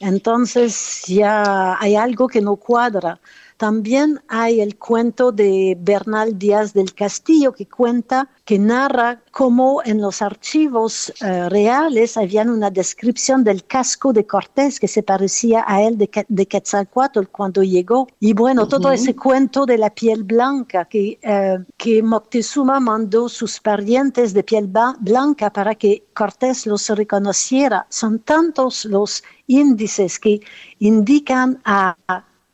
[0.00, 3.20] Entonces ya hay algo que no cuadra.
[3.60, 10.00] También hay el cuento de Bernal Díaz del Castillo que cuenta, que narra cómo en
[10.00, 15.82] los archivos eh, reales había una descripción del casco de Cortés que se parecía a
[15.82, 18.08] él de, de Quetzalcoatl cuando llegó.
[18.18, 23.60] Y bueno, todo ese cuento de la piel blanca que, eh, que Moctezuma mandó sus
[23.60, 27.86] parientes de piel blanca para que Cortés los reconociera.
[27.90, 30.40] Son tantos los índices que
[30.78, 31.94] indican a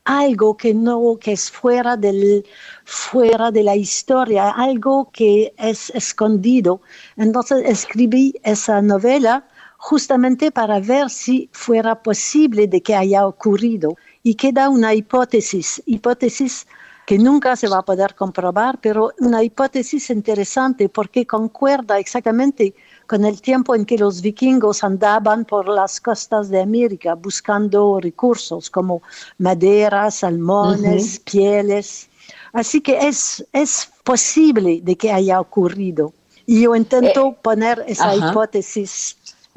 [0.06, 2.46] algo que no que es fuera del
[2.84, 6.80] fuera de la historia algo que es escondido.
[7.16, 13.96] Entonces escribí esa novela justamente para ver si fuera posible de que haya ocurrido.
[14.22, 16.66] Y queda una hipótesis hipótesis
[17.06, 22.74] que nunca se va a poder comprobar, pero una hipótesis interesante porque concuerda exactamente
[23.06, 28.68] con el tiempo en que los vikingos andaban por las costas de América buscando recursos
[28.70, 29.02] como
[29.38, 32.08] madera, salmones, pieles.
[32.52, 36.12] Así que es, es posible de que haya ocurrido.
[36.46, 38.30] Y yo intento Eh, poner esa ajá.
[38.30, 39.16] hipótesis,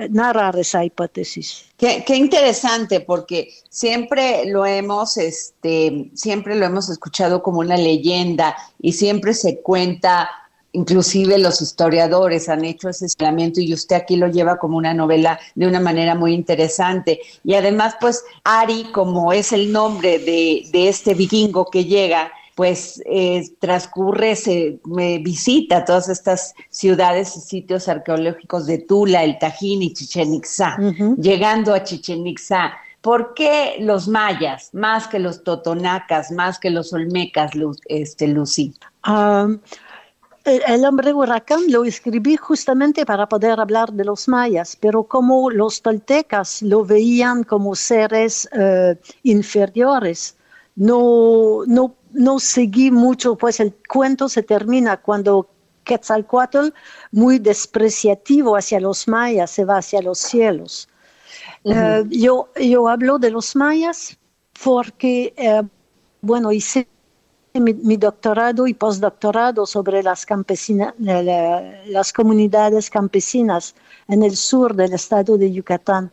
[0.10, 1.66] narrar esa hipótesis.
[1.78, 8.56] Qué, qué interesante, porque siempre lo hemos, este, siempre lo hemos escuchado como una leyenda
[8.82, 10.30] y siempre se cuenta,
[10.72, 15.40] inclusive los historiadores han hecho ese aislamiento y usted aquí lo lleva como una novela
[15.56, 17.20] de una manera muy interesante.
[17.44, 23.02] Y además, pues, Ari, como es el nombre de, de este vikingo que llega, pues
[23.06, 29.82] eh, transcurre, se me visita todas estas ciudades y sitios arqueológicos de Tula, el Tajín
[29.82, 30.78] y Chichen Itzá.
[31.18, 36.92] Llegando a Chichen Itzá, ¿por qué los mayas, más que los totonacas, más que los
[36.92, 38.74] olmecas, Lu- este, Lucy?
[39.04, 39.62] Am,
[40.50, 45.82] el, hombre huracán lo escribí justamente para poder hablar de los mayas, pero como los
[45.82, 50.36] toltecas lo veían como seres eh, inferiores,
[50.76, 55.50] no, no, no seguí mucho, pues el cuento se termina cuando
[55.84, 56.70] Quetzalcoatl,
[57.12, 60.88] muy despreciativo hacia los mayas, se va hacia los cielos.
[61.64, 64.18] Eh, yo, yo hablo de los mayas
[64.64, 65.64] porque, eh,
[66.22, 66.88] bueno, hice
[67.54, 73.76] mi, doctorado y postdoctorado sobre las, campesina- la- la- las comunidades campesinas
[74.08, 76.12] en el sur del estado de Yucatán.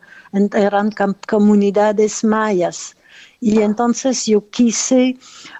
[0.53, 0.91] Eran
[1.27, 2.95] comunidades mayas.
[3.39, 5.17] Y entonces yo quise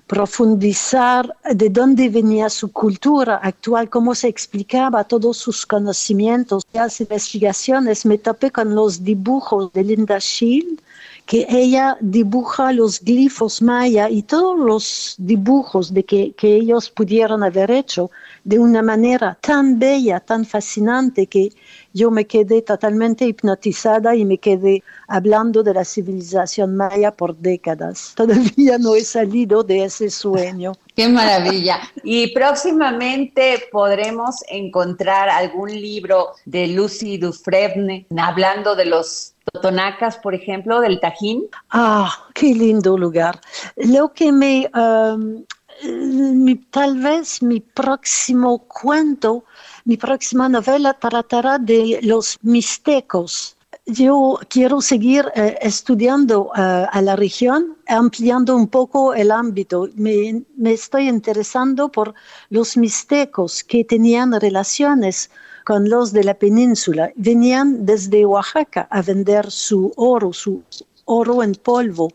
[0.07, 6.63] profundizar de dónde venía su cultura actual, cómo se explicaba todos sus conocimientos.
[6.73, 10.81] Las investigaciones me topé con los dibujos de Linda Schill,
[11.27, 17.43] que ella dibuja los glifos maya y todos los dibujos de que, que ellos pudieron
[17.43, 18.09] haber hecho
[18.47, 21.49] de una manera tan bella, tan fascinante, que
[21.93, 28.13] yo me quedé totalmente hipnotizada y me quedé hablando de la civilización maya por décadas.
[28.15, 30.71] Todavía no he salido de ese sueño.
[30.95, 31.81] Qué maravilla.
[32.05, 40.79] Y próximamente podremos encontrar algún libro de Lucy Dufresne hablando de los totonacas, por ejemplo,
[40.79, 41.43] del Tajín.
[41.69, 43.39] Ah, qué lindo lugar.
[43.75, 45.43] Lo que me, um,
[45.83, 49.43] mi- tal vez mi próximo cuento,
[49.85, 53.55] mi próxima novela tratará de los mixtecos.
[53.85, 59.87] Yo quiero seguir eh, estudiando eh, a la región, ampliando un poco el ámbito.
[59.95, 62.13] Me, me estoy interesando por
[62.49, 65.29] los mixtecos que tenían relaciones
[65.65, 67.11] con los de la península.
[67.15, 70.63] Venían desde Oaxaca a vender su oro, su
[71.05, 72.09] oro en polvo.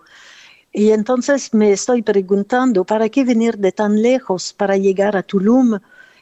[0.72, 5.78] Y entonces me estoy preguntando, ¿para qué venir de tan lejos para llegar a Tulum?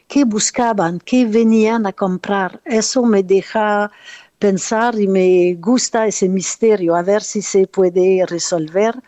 [0.07, 0.99] ¿Qué buscaban?
[0.99, 2.59] ¿Qué venían a comprar?
[2.65, 3.89] Eso me deja
[4.37, 9.01] pensar y me gusta ese misterio, a ver si se puede resolver.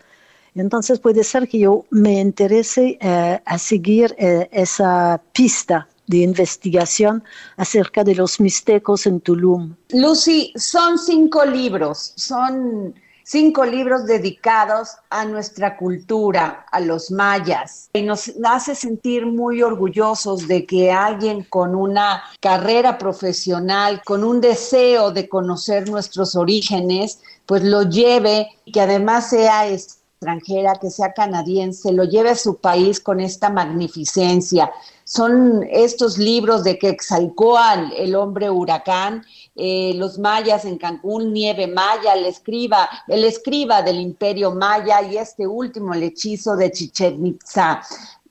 [0.55, 7.23] Entonces puede ser que yo me interese eh, a seguir eh, esa pista de investigación
[7.57, 9.75] acerca de los mixtecos en Tulum.
[9.89, 12.93] Lucy, son cinco libros, son
[13.33, 17.89] cinco libros dedicados a nuestra cultura, a los mayas.
[17.93, 24.39] Y nos hace sentir muy orgullosos de que alguien con una carrera profesional, con un
[24.39, 31.91] deseo de conocer nuestros orígenes, pues lo lleve que además sea extranjera, que sea canadiense,
[31.91, 34.71] lo lleve a su país con esta magnificencia.
[35.05, 39.25] Son estos libros de Quetzalcóatl, el hombre huracán,
[39.55, 45.17] eh, los mayas en Cancún, Nieve Maya, el escriba, el escriba del imperio maya y
[45.17, 47.81] este último, el hechizo de Chichen Itza.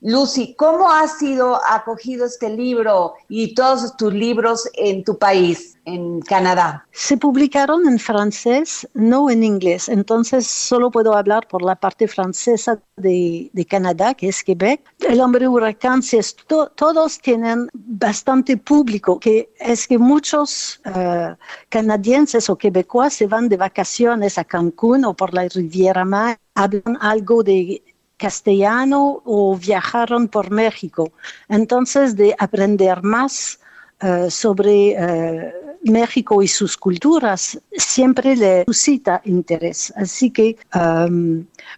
[0.01, 6.21] Lucy, ¿cómo ha sido acogido este libro y todos tus libros en tu país, en
[6.21, 6.85] Canadá?
[6.91, 12.79] Se publicaron en francés, no en inglés, entonces solo puedo hablar por la parte francesa
[12.95, 14.81] de, Canadá, que es Quebec.
[15.07, 21.35] El hombre huracán, si es to- todos tienen bastante público, que es que muchos eh,
[21.69, 26.97] canadienses o quebecois se van de vacaciones a Cancún o por la Riviera Maya, hablan
[27.01, 27.83] algo de
[28.17, 31.11] castellano o viajaron por México.
[31.49, 33.59] Entonces, de aprender más
[34.03, 39.93] eh, sobre eh, México y sus culturas siempre le suscita interés.
[39.95, 40.57] Así que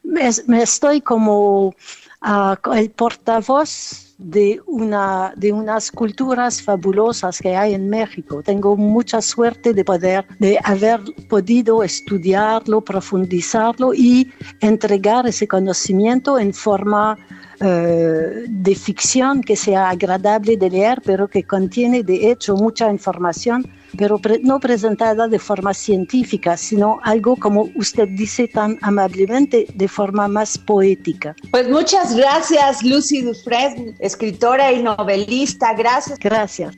[0.03, 1.76] me, me estoy como
[2.21, 8.41] ah, el portavoz de, una, de unas culturas fabulosas que hay en México.
[8.43, 16.53] Tengo mucha suerte de poder, de haber podido estudiarlo, profundizarlo y entregar ese conocimiento en
[16.53, 17.17] forma
[17.60, 23.66] eh, de ficción que sea agradable de leer, pero que contiene de hecho mucha información
[23.97, 30.28] pero no presentada de forma científica, sino algo como usted dice tan amablemente, de forma
[30.28, 31.36] más poética.
[31.51, 35.74] Pues muchas gracias, Lucy Dufresne, escritora y novelista.
[35.74, 36.20] Gracias.
[36.20, 36.78] Gracias.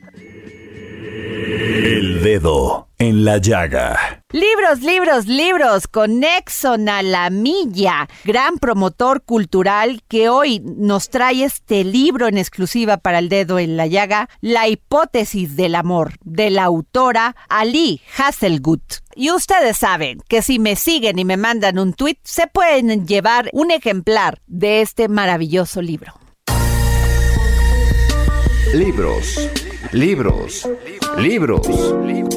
[1.37, 4.23] El dedo en la llaga.
[4.31, 11.43] Libros, libros, libros con Exxon a la milla, gran promotor cultural que hoy nos trae
[11.43, 16.49] este libro en exclusiva para el dedo en la llaga, La hipótesis del amor, de
[16.49, 18.81] la autora Ali Hasselgut.
[19.15, 23.51] Y ustedes saben que si me siguen y me mandan un tweet, se pueden llevar
[23.53, 26.13] un ejemplar de este maravilloso libro.
[28.73, 29.49] Libros,
[29.91, 30.96] libros, libros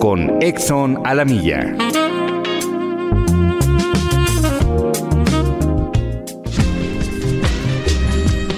[0.01, 1.77] con Exxon a la milla.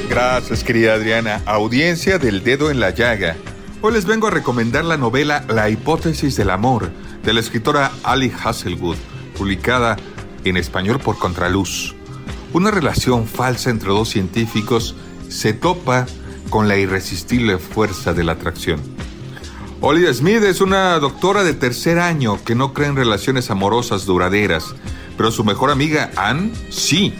[0.08, 1.42] Gracias, querida Adriana.
[1.44, 3.36] Audiencia del dedo en la llaga.
[3.80, 6.90] Hoy les vengo a recomendar la novela La hipótesis del amor
[7.24, 8.96] de la escritora Ali Hasselwood,
[9.36, 9.96] publicada
[10.44, 11.96] en español por Contraluz.
[12.52, 14.94] Una relación falsa entre dos científicos
[15.28, 16.06] se topa
[16.48, 19.01] con la irresistible fuerza de la atracción.
[19.84, 24.76] Olivia Smith es una doctora de tercer año que no cree en relaciones amorosas duraderas,
[25.16, 27.12] pero su mejor amiga Anne sí.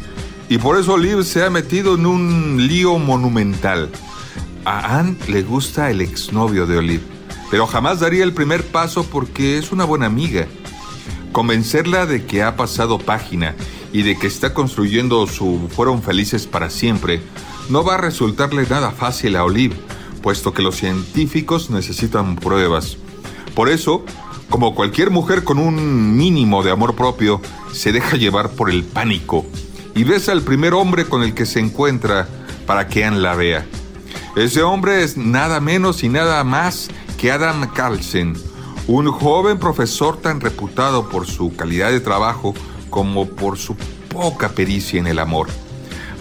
[0.48, 3.90] Y por eso Olive se ha metido en un lío monumental.
[4.64, 7.02] A Anne le gusta el exnovio de Olive,
[7.50, 10.46] pero jamás daría el primer paso porque es una buena amiga.
[11.32, 13.56] Convencerla de que ha pasado página
[13.92, 17.22] y de que está construyendo su fueron felices para siempre
[17.68, 19.74] no va a resultarle nada fácil a Olive,
[20.22, 22.96] puesto que los científicos necesitan pruebas.
[23.54, 24.04] Por eso,
[24.48, 27.40] como cualquier mujer con un mínimo de amor propio,
[27.72, 29.44] se deja llevar por el pánico
[29.94, 32.28] y besa al primer hombre con el que se encuentra
[32.66, 33.66] para que Anne la vea.
[34.36, 38.34] Ese hombre es nada menos y nada más que Adam Carlsen,
[38.86, 42.54] un joven profesor tan reputado por su calidad de trabajo
[42.88, 43.76] como por su
[44.08, 45.48] poca pericia en el amor.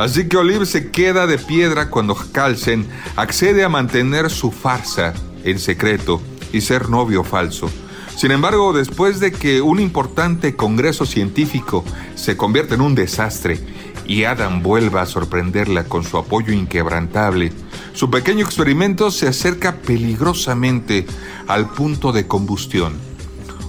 [0.01, 5.59] Así que Olive se queda de piedra cuando Carlsen accede a mantener su farsa en
[5.59, 6.19] secreto
[6.51, 7.69] y ser novio falso.
[8.15, 11.85] Sin embargo, después de que un importante congreso científico
[12.15, 13.59] se convierte en un desastre
[14.07, 17.53] y Adam vuelva a sorprenderla con su apoyo inquebrantable,
[17.93, 21.05] su pequeño experimento se acerca peligrosamente
[21.47, 22.95] al punto de combustión.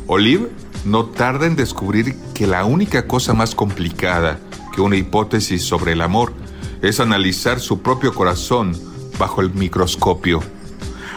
[0.07, 0.49] Olive
[0.87, 4.41] no tarda en descubrir que la única cosa más complicada
[4.73, 6.33] que una hipótesis sobre el amor
[6.83, 8.77] es analizar su propio corazón
[9.18, 10.43] bajo el microscopio.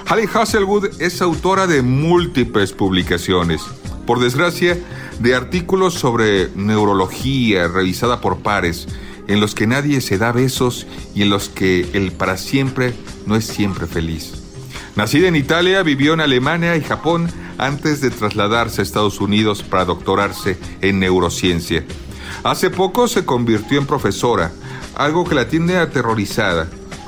[0.06, 3.62] Hallie Hasselwood es autora de múltiples publicaciones,
[4.06, 4.78] por desgracia,
[5.20, 8.88] de artículos sobre neurología revisada por pares,
[9.28, 10.86] en los que nadie se da besos
[11.16, 12.93] y en los que el para siempre
[13.26, 14.43] no es siempre feliz.
[14.95, 19.86] Nacida en Italia, vivió en Alemania y Japón antes de trasladarse a Estados Unidos para
[19.86, 21.84] doctorarse en neurociencia.
[22.46, 24.52] Hace poco se convirtió en profesora,
[24.93, 26.68] algo que la tiene aterrorizada.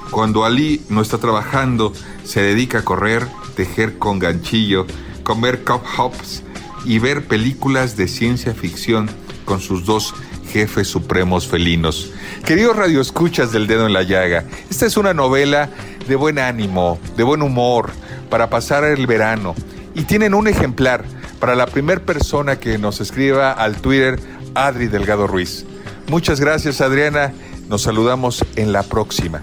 [0.10, 4.88] Cuando Ali no está trabajando, se dedica a correr, tejer con ganchillo,
[5.22, 6.42] comer cup hops
[6.86, 9.12] y ver películas de ciencia ficción
[9.46, 10.16] con sus dos
[10.52, 12.12] jefes supremos felinos.
[12.44, 15.70] Queridos radioescuchas del dedo en la llaga, esta es una novela
[16.08, 17.92] de buen ánimo, de buen humor,
[18.32, 19.54] para pasar el verano.
[19.94, 21.06] Y tienen un ejemplar
[21.40, 24.20] para la primera persona que nos escriba al Twitter
[24.56, 25.66] Adri Delgado Ruiz.
[26.08, 27.34] Muchas gracias Adriana,
[27.68, 29.42] nos saludamos en la próxima.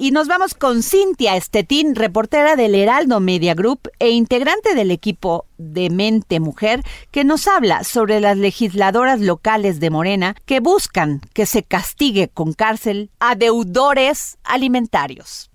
[0.00, 5.44] Y nos vamos con Cintia Estetín, reportera del Heraldo Media Group e integrante del equipo
[5.58, 11.44] de Mente Mujer, que nos habla sobre las legisladoras locales de Morena que buscan que
[11.44, 15.50] se castigue con cárcel a deudores alimentarios.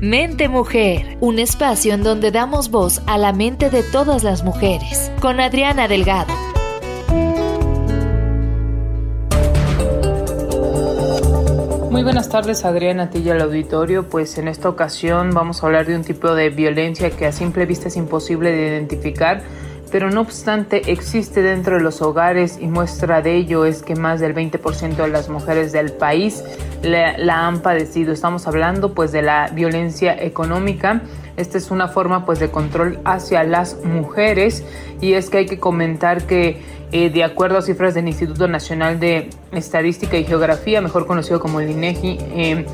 [0.00, 5.10] Mente Mujer, un espacio en donde damos voz a la mente de todas las mujeres,
[5.20, 6.32] con Adriana Delgado.
[11.98, 14.08] Muy buenas tardes Adriana, a ti y al auditorio.
[14.08, 17.66] Pues en esta ocasión vamos a hablar de un tipo de violencia que a simple
[17.66, 19.42] vista es imposible de identificar,
[19.90, 24.20] pero no obstante existe dentro de los hogares y muestra de ello es que más
[24.20, 26.44] del 20% de las mujeres del país
[26.82, 28.12] la, la han padecido.
[28.12, 31.02] Estamos hablando pues de la violencia económica.
[31.38, 34.64] Esta es una forma pues de control hacia las mujeres.
[35.00, 36.60] Y es que hay que comentar que
[36.90, 41.60] eh, de acuerdo a cifras del Instituto Nacional de Estadística y Geografía, mejor conocido como
[41.60, 42.66] el INEGI, eh,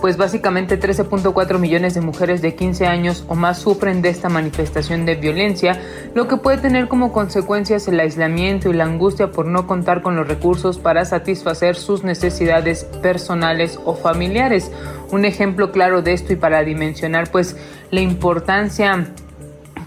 [0.00, 5.04] pues básicamente 13.4 millones de mujeres de 15 años o más sufren de esta manifestación
[5.04, 5.80] de violencia,
[6.14, 10.16] lo que puede tener como consecuencias el aislamiento y la angustia por no contar con
[10.16, 14.70] los recursos para satisfacer sus necesidades personales o familiares.
[15.10, 17.56] Un ejemplo claro de esto y para dimensionar pues
[17.90, 19.12] la importancia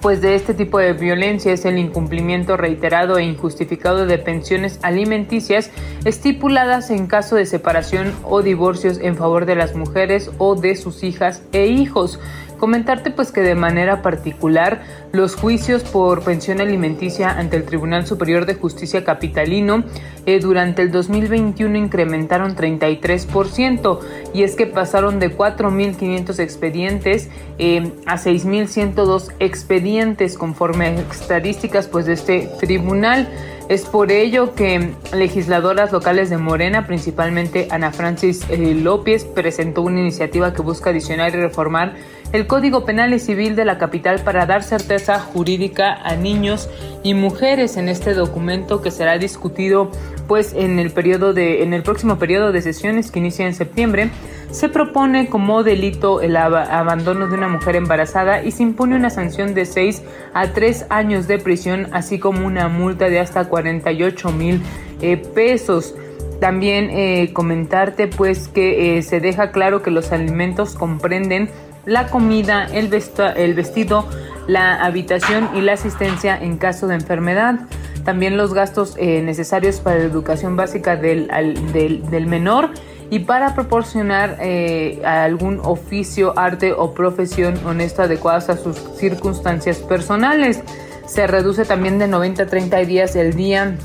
[0.04, 5.72] pues de este tipo de violencia es el incumplimiento reiterado e injustificado de pensiones alimenticias
[6.04, 11.04] estipuladas en caso de separación o divorcios en favor de las mujeres o de sus
[11.04, 12.20] hijas e hijos.
[12.64, 18.46] Comentarte pues que de manera particular los juicios por pensión alimenticia ante el Tribunal Superior
[18.46, 19.84] de Justicia Capitalino
[20.26, 24.00] eh, durante el 2021 incrementaron 33%
[24.34, 32.06] y es que pasaron de 4.500 expedientes eh, a 6.102 expedientes conforme a estadísticas pues
[32.06, 33.28] de este tribunal.
[33.70, 40.02] Es por ello que legisladoras locales de Morena, principalmente Ana Francis eh, López, presentó una
[40.02, 41.94] iniciativa que busca adicionar y reformar
[42.34, 46.70] el Código Penal y Civil de la capital para dar certeza jurídica a niños
[47.04, 49.92] y mujeres en este documento que será discutido
[50.34, 50.92] pues en el
[51.36, 54.10] de en el próximo periodo de sesiones que inicia en septiembre
[54.50, 59.54] se propone como delito el abandono de una mujer embarazada y se impone una sanción
[59.54, 60.02] de 6
[60.34, 64.60] a 3 años de prisión así como una multa de hasta 48 mil
[65.04, 65.94] eh, pesos
[66.40, 71.52] también eh, comentarte pues que eh, se deja claro que los alimentos comprenden
[71.86, 72.92] la comida, el,
[73.36, 74.08] el vestido,
[74.48, 77.60] la habitación y la asistencia en caso de enfermedad.
[78.04, 81.28] También los gastos eh, necesarios para la educación básica del,
[81.72, 82.72] del, menor
[83.10, 90.62] y para proporcionar eh, algún oficio, arte o profesión honesto adecuadas a sus circunstancias personales.
[91.06, 93.78] Se reduce también de 90 a 30 días el día,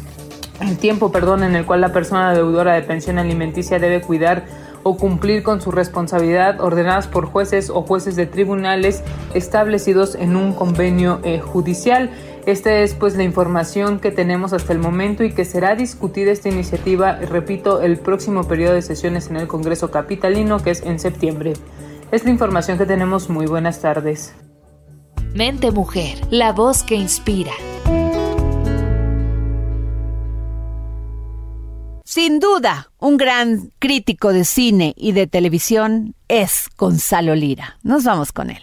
[0.61, 4.45] el tiempo, perdón, en el cual la persona deudora de pensión alimenticia debe cuidar
[4.83, 9.03] o cumplir con su responsabilidad ordenadas por jueces o jueces de tribunales
[9.35, 12.11] establecidos en un convenio eh, judicial.
[12.49, 16.49] Esta es pues la información que tenemos hasta el momento y que será discutida esta
[16.49, 21.53] iniciativa, repito, el próximo periodo de sesiones en el Congreso Capitalino, que es en septiembre.
[22.11, 23.29] Es la información que tenemos.
[23.29, 24.33] Muy buenas tardes.
[25.35, 27.53] Mente Mujer, la voz que inspira.
[32.07, 37.79] Sin duda, un gran crítico de cine y de televisión es Gonzalo Lira.
[37.83, 38.63] Nos vamos con él.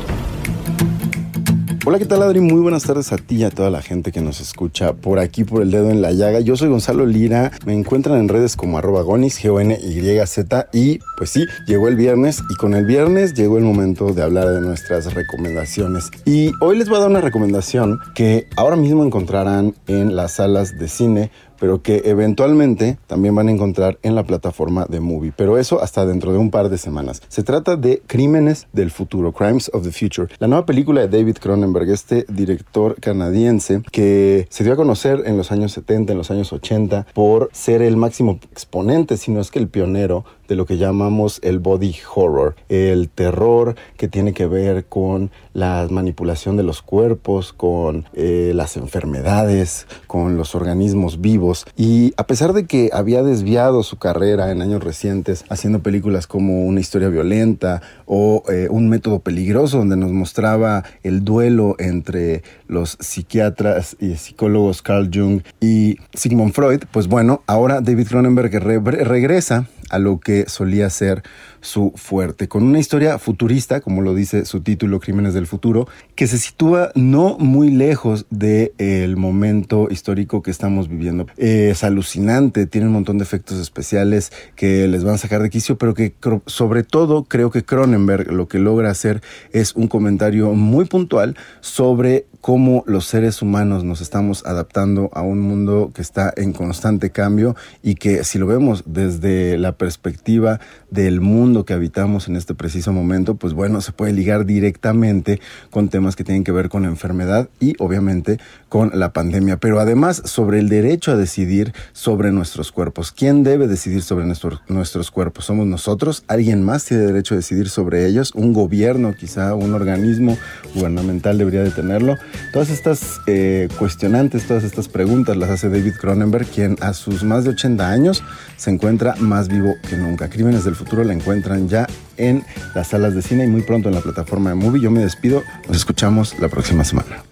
[1.91, 2.39] Hola, ¿qué tal Adri?
[2.39, 5.43] Muy buenas tardes a ti y a toda la gente que nos escucha por aquí
[5.43, 6.39] por el dedo en la llaga.
[6.39, 11.45] Yo soy Gonzalo Lira, me encuentran en redes como arroba gonis, G-O-N-Y-Z y pues sí,
[11.67, 16.09] llegó el viernes y con el viernes llegó el momento de hablar de nuestras recomendaciones.
[16.23, 20.79] Y hoy les voy a dar una recomendación que ahora mismo encontrarán en las salas
[20.79, 21.29] de cine
[21.61, 25.31] pero que eventualmente también van a encontrar en la plataforma de Movie.
[25.35, 27.21] Pero eso hasta dentro de un par de semanas.
[27.27, 31.37] Se trata de Crímenes del Futuro, Crimes of the Future, la nueva película de David
[31.37, 36.31] Cronenberg, este director canadiense que se dio a conocer en los años 70, en los
[36.31, 40.65] años 80, por ser el máximo exponente, si no es que el pionero de lo
[40.65, 46.63] que llamamos el body horror, el terror que tiene que ver con la manipulación de
[46.63, 51.65] los cuerpos, con eh, las enfermedades, con los organismos vivos.
[51.77, 56.65] Y a pesar de que había desviado su carrera en años recientes haciendo películas como
[56.65, 62.97] Una historia violenta o eh, Un método peligroso donde nos mostraba el duelo entre los
[62.99, 69.99] psiquiatras y psicólogos Carl Jung y Sigmund Freud, pues bueno, ahora David Cronenberg regresa a
[69.99, 71.21] lo que solía ser
[71.61, 76.27] su fuerte, con una historia futurista, como lo dice su título, Crímenes del Futuro, que
[76.27, 81.27] se sitúa no muy lejos del el momento histórico que estamos viviendo.
[81.37, 85.77] Es alucinante, tiene un montón de efectos especiales que les van a sacar de quicio,
[85.77, 86.13] pero que
[86.47, 92.25] sobre todo creo que Cronenberg lo que logra hacer es un comentario muy puntual sobre
[92.41, 97.55] cómo los seres humanos nos estamos adaptando a un mundo que está en constante cambio
[97.83, 100.59] y que si lo vemos desde la perspectiva
[100.89, 105.39] del mundo que habitamos en este preciso momento, pues bueno, se puede ligar directamente
[105.69, 108.39] con temas que tienen que ver con enfermedad y obviamente
[108.69, 113.11] con la pandemia, pero además sobre el derecho a decidir sobre nuestros cuerpos.
[113.11, 115.45] ¿Quién debe decidir sobre nuestros cuerpos?
[115.45, 116.23] ¿Somos nosotros?
[116.27, 118.33] ¿Alguien más tiene derecho a decidir sobre ellos?
[118.33, 119.53] ¿Un gobierno quizá?
[119.55, 120.37] ¿Un organismo
[120.73, 122.15] gubernamental debería de tenerlo?
[122.53, 127.43] Todas estas eh, cuestionantes, todas estas preguntas las hace David Cronenberg, quien a sus más
[127.43, 128.23] de 80 años
[128.57, 130.29] se encuentra más vivo que nunca.
[130.29, 131.87] Crímenes del futuro la encuentran ya
[132.17, 132.43] en
[132.75, 134.81] las salas de cine y muy pronto en la plataforma de Movie.
[134.81, 137.23] Yo me despido, nos escuchamos la próxima semana.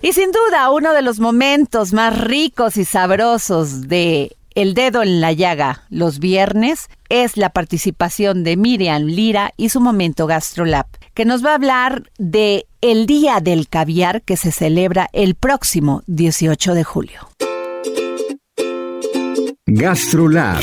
[0.00, 5.20] Y sin duda, uno de los momentos más ricos y sabrosos de El dedo en
[5.20, 11.24] la llaga los viernes es la participación de Miriam Lira y su momento GastroLab, que
[11.24, 16.74] nos va a hablar de el Día del Caviar que se celebra el próximo 18
[16.74, 17.28] de julio.
[19.66, 20.62] GastroLab.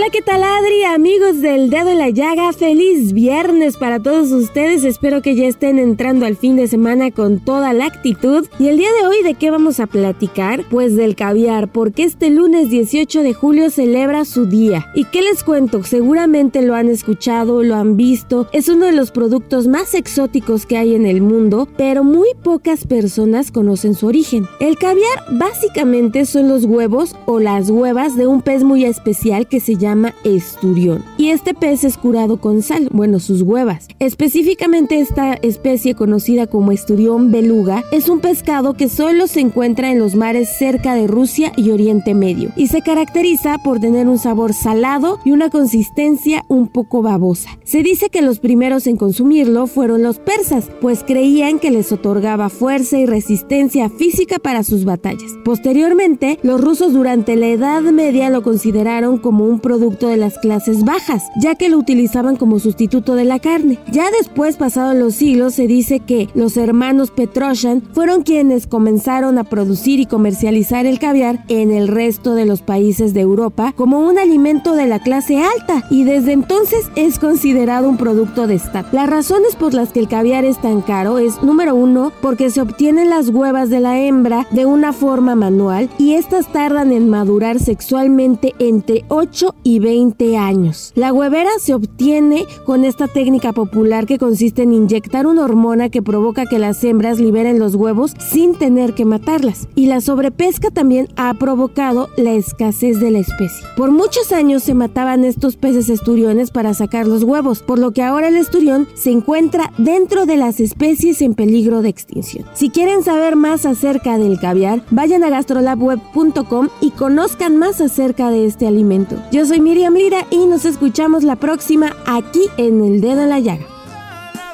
[0.00, 0.82] Hola, ¿qué tal Adri?
[0.84, 4.82] Amigos del Dedo en la Llaga, feliz viernes para todos ustedes.
[4.82, 8.48] Espero que ya estén entrando al fin de semana con toda la actitud.
[8.58, 10.64] Y el día de hoy, ¿de qué vamos a platicar?
[10.70, 14.86] Pues del caviar, porque este lunes 18 de julio celebra su día.
[14.94, 15.84] ¿Y qué les cuento?
[15.84, 18.48] Seguramente lo han escuchado, lo han visto.
[18.54, 22.86] Es uno de los productos más exóticos que hay en el mundo, pero muy pocas
[22.86, 24.48] personas conocen su origen.
[24.60, 29.60] El caviar básicamente son los huevos o las huevas de un pez muy especial que
[29.60, 31.04] se llama esturión.
[31.18, 33.88] Y este pez es curado con sal, bueno, sus huevas.
[33.98, 39.98] Específicamente esta especie conocida como esturión beluga es un pescado que solo se encuentra en
[39.98, 44.52] los mares cerca de Rusia y Oriente Medio y se caracteriza por tener un sabor
[44.52, 47.50] salado y una consistencia un poco babosa.
[47.64, 52.48] Se dice que los primeros en consumirlo fueron los persas, pues creían que les otorgaba
[52.48, 55.32] fuerza y resistencia física para sus batallas.
[55.44, 60.82] Posteriormente, los rusos durante la Edad Media lo consideraron como un producto de las clases
[60.82, 63.78] bajas, ya que lo utilizaban como sustituto de la carne.
[63.92, 69.44] Ya después, pasados los siglos, se dice que los hermanos Petroshan fueron quienes comenzaron a
[69.44, 74.18] producir y comercializar el caviar en el resto de los países de Europa como un
[74.18, 78.92] alimento de la clase alta y desde entonces es considerado un producto de estatus.
[78.92, 82.60] Las razones por las que el caviar es tan caro es número uno porque se
[82.60, 87.60] obtienen las huevas de la hembra de una forma manual y estas tardan en madurar
[87.60, 90.92] sexualmente entre 8 y 20 años.
[90.94, 96.02] La huevera se obtiene con esta técnica popular que consiste en inyectar una hormona que
[96.02, 99.68] provoca que las hembras liberen los huevos sin tener que matarlas.
[99.74, 103.66] Y la sobrepesca también ha provocado la escasez de la especie.
[103.76, 108.02] Por muchos años se mataban estos peces esturiones para sacar los huevos, por lo que
[108.02, 112.46] ahora el esturión se encuentra dentro de las especies en peligro de extinción.
[112.54, 118.46] Si quieren saber más acerca del caviar, vayan a gastrolabweb.com y conozcan más acerca de
[118.46, 119.16] este alimento.
[119.32, 123.40] Yo soy Miriam Lira y nos escuchamos la próxima aquí en El Dedo en la
[123.40, 123.66] Llaga.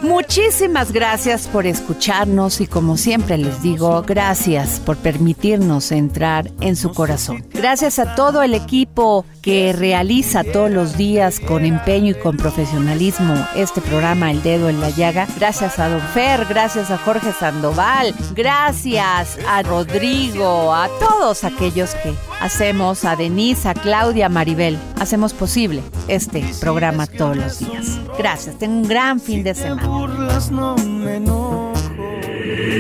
[0.00, 6.92] Muchísimas gracias por escucharnos y como siempre les digo, gracias por permitirnos entrar en su
[6.92, 7.44] corazón.
[7.52, 13.34] Gracias a todo el equipo que realiza todos los días con empeño y con profesionalismo
[13.54, 15.26] este programa El Dedo en la Llaga.
[15.36, 22.14] Gracias a Don Fer, gracias a Jorge Sandoval, gracias a Rodrigo, a todos aquellos que
[22.40, 27.98] hacemos, a Denise, a Claudia, a Maribel, hacemos posible este programa todos los días.
[28.18, 30.12] Gracias, tengo un gran fin de semana.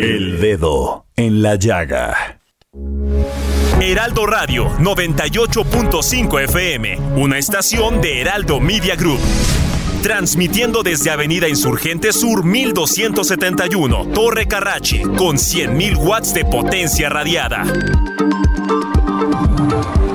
[0.00, 2.40] El dedo en la llaga.
[3.80, 9.20] Heraldo Radio 98.5 FM, una estación de Heraldo Media Group.
[10.02, 17.64] Transmitiendo desde Avenida Insurgente Sur 1271, Torre Carrachi, con 100.000 watts de potencia radiada.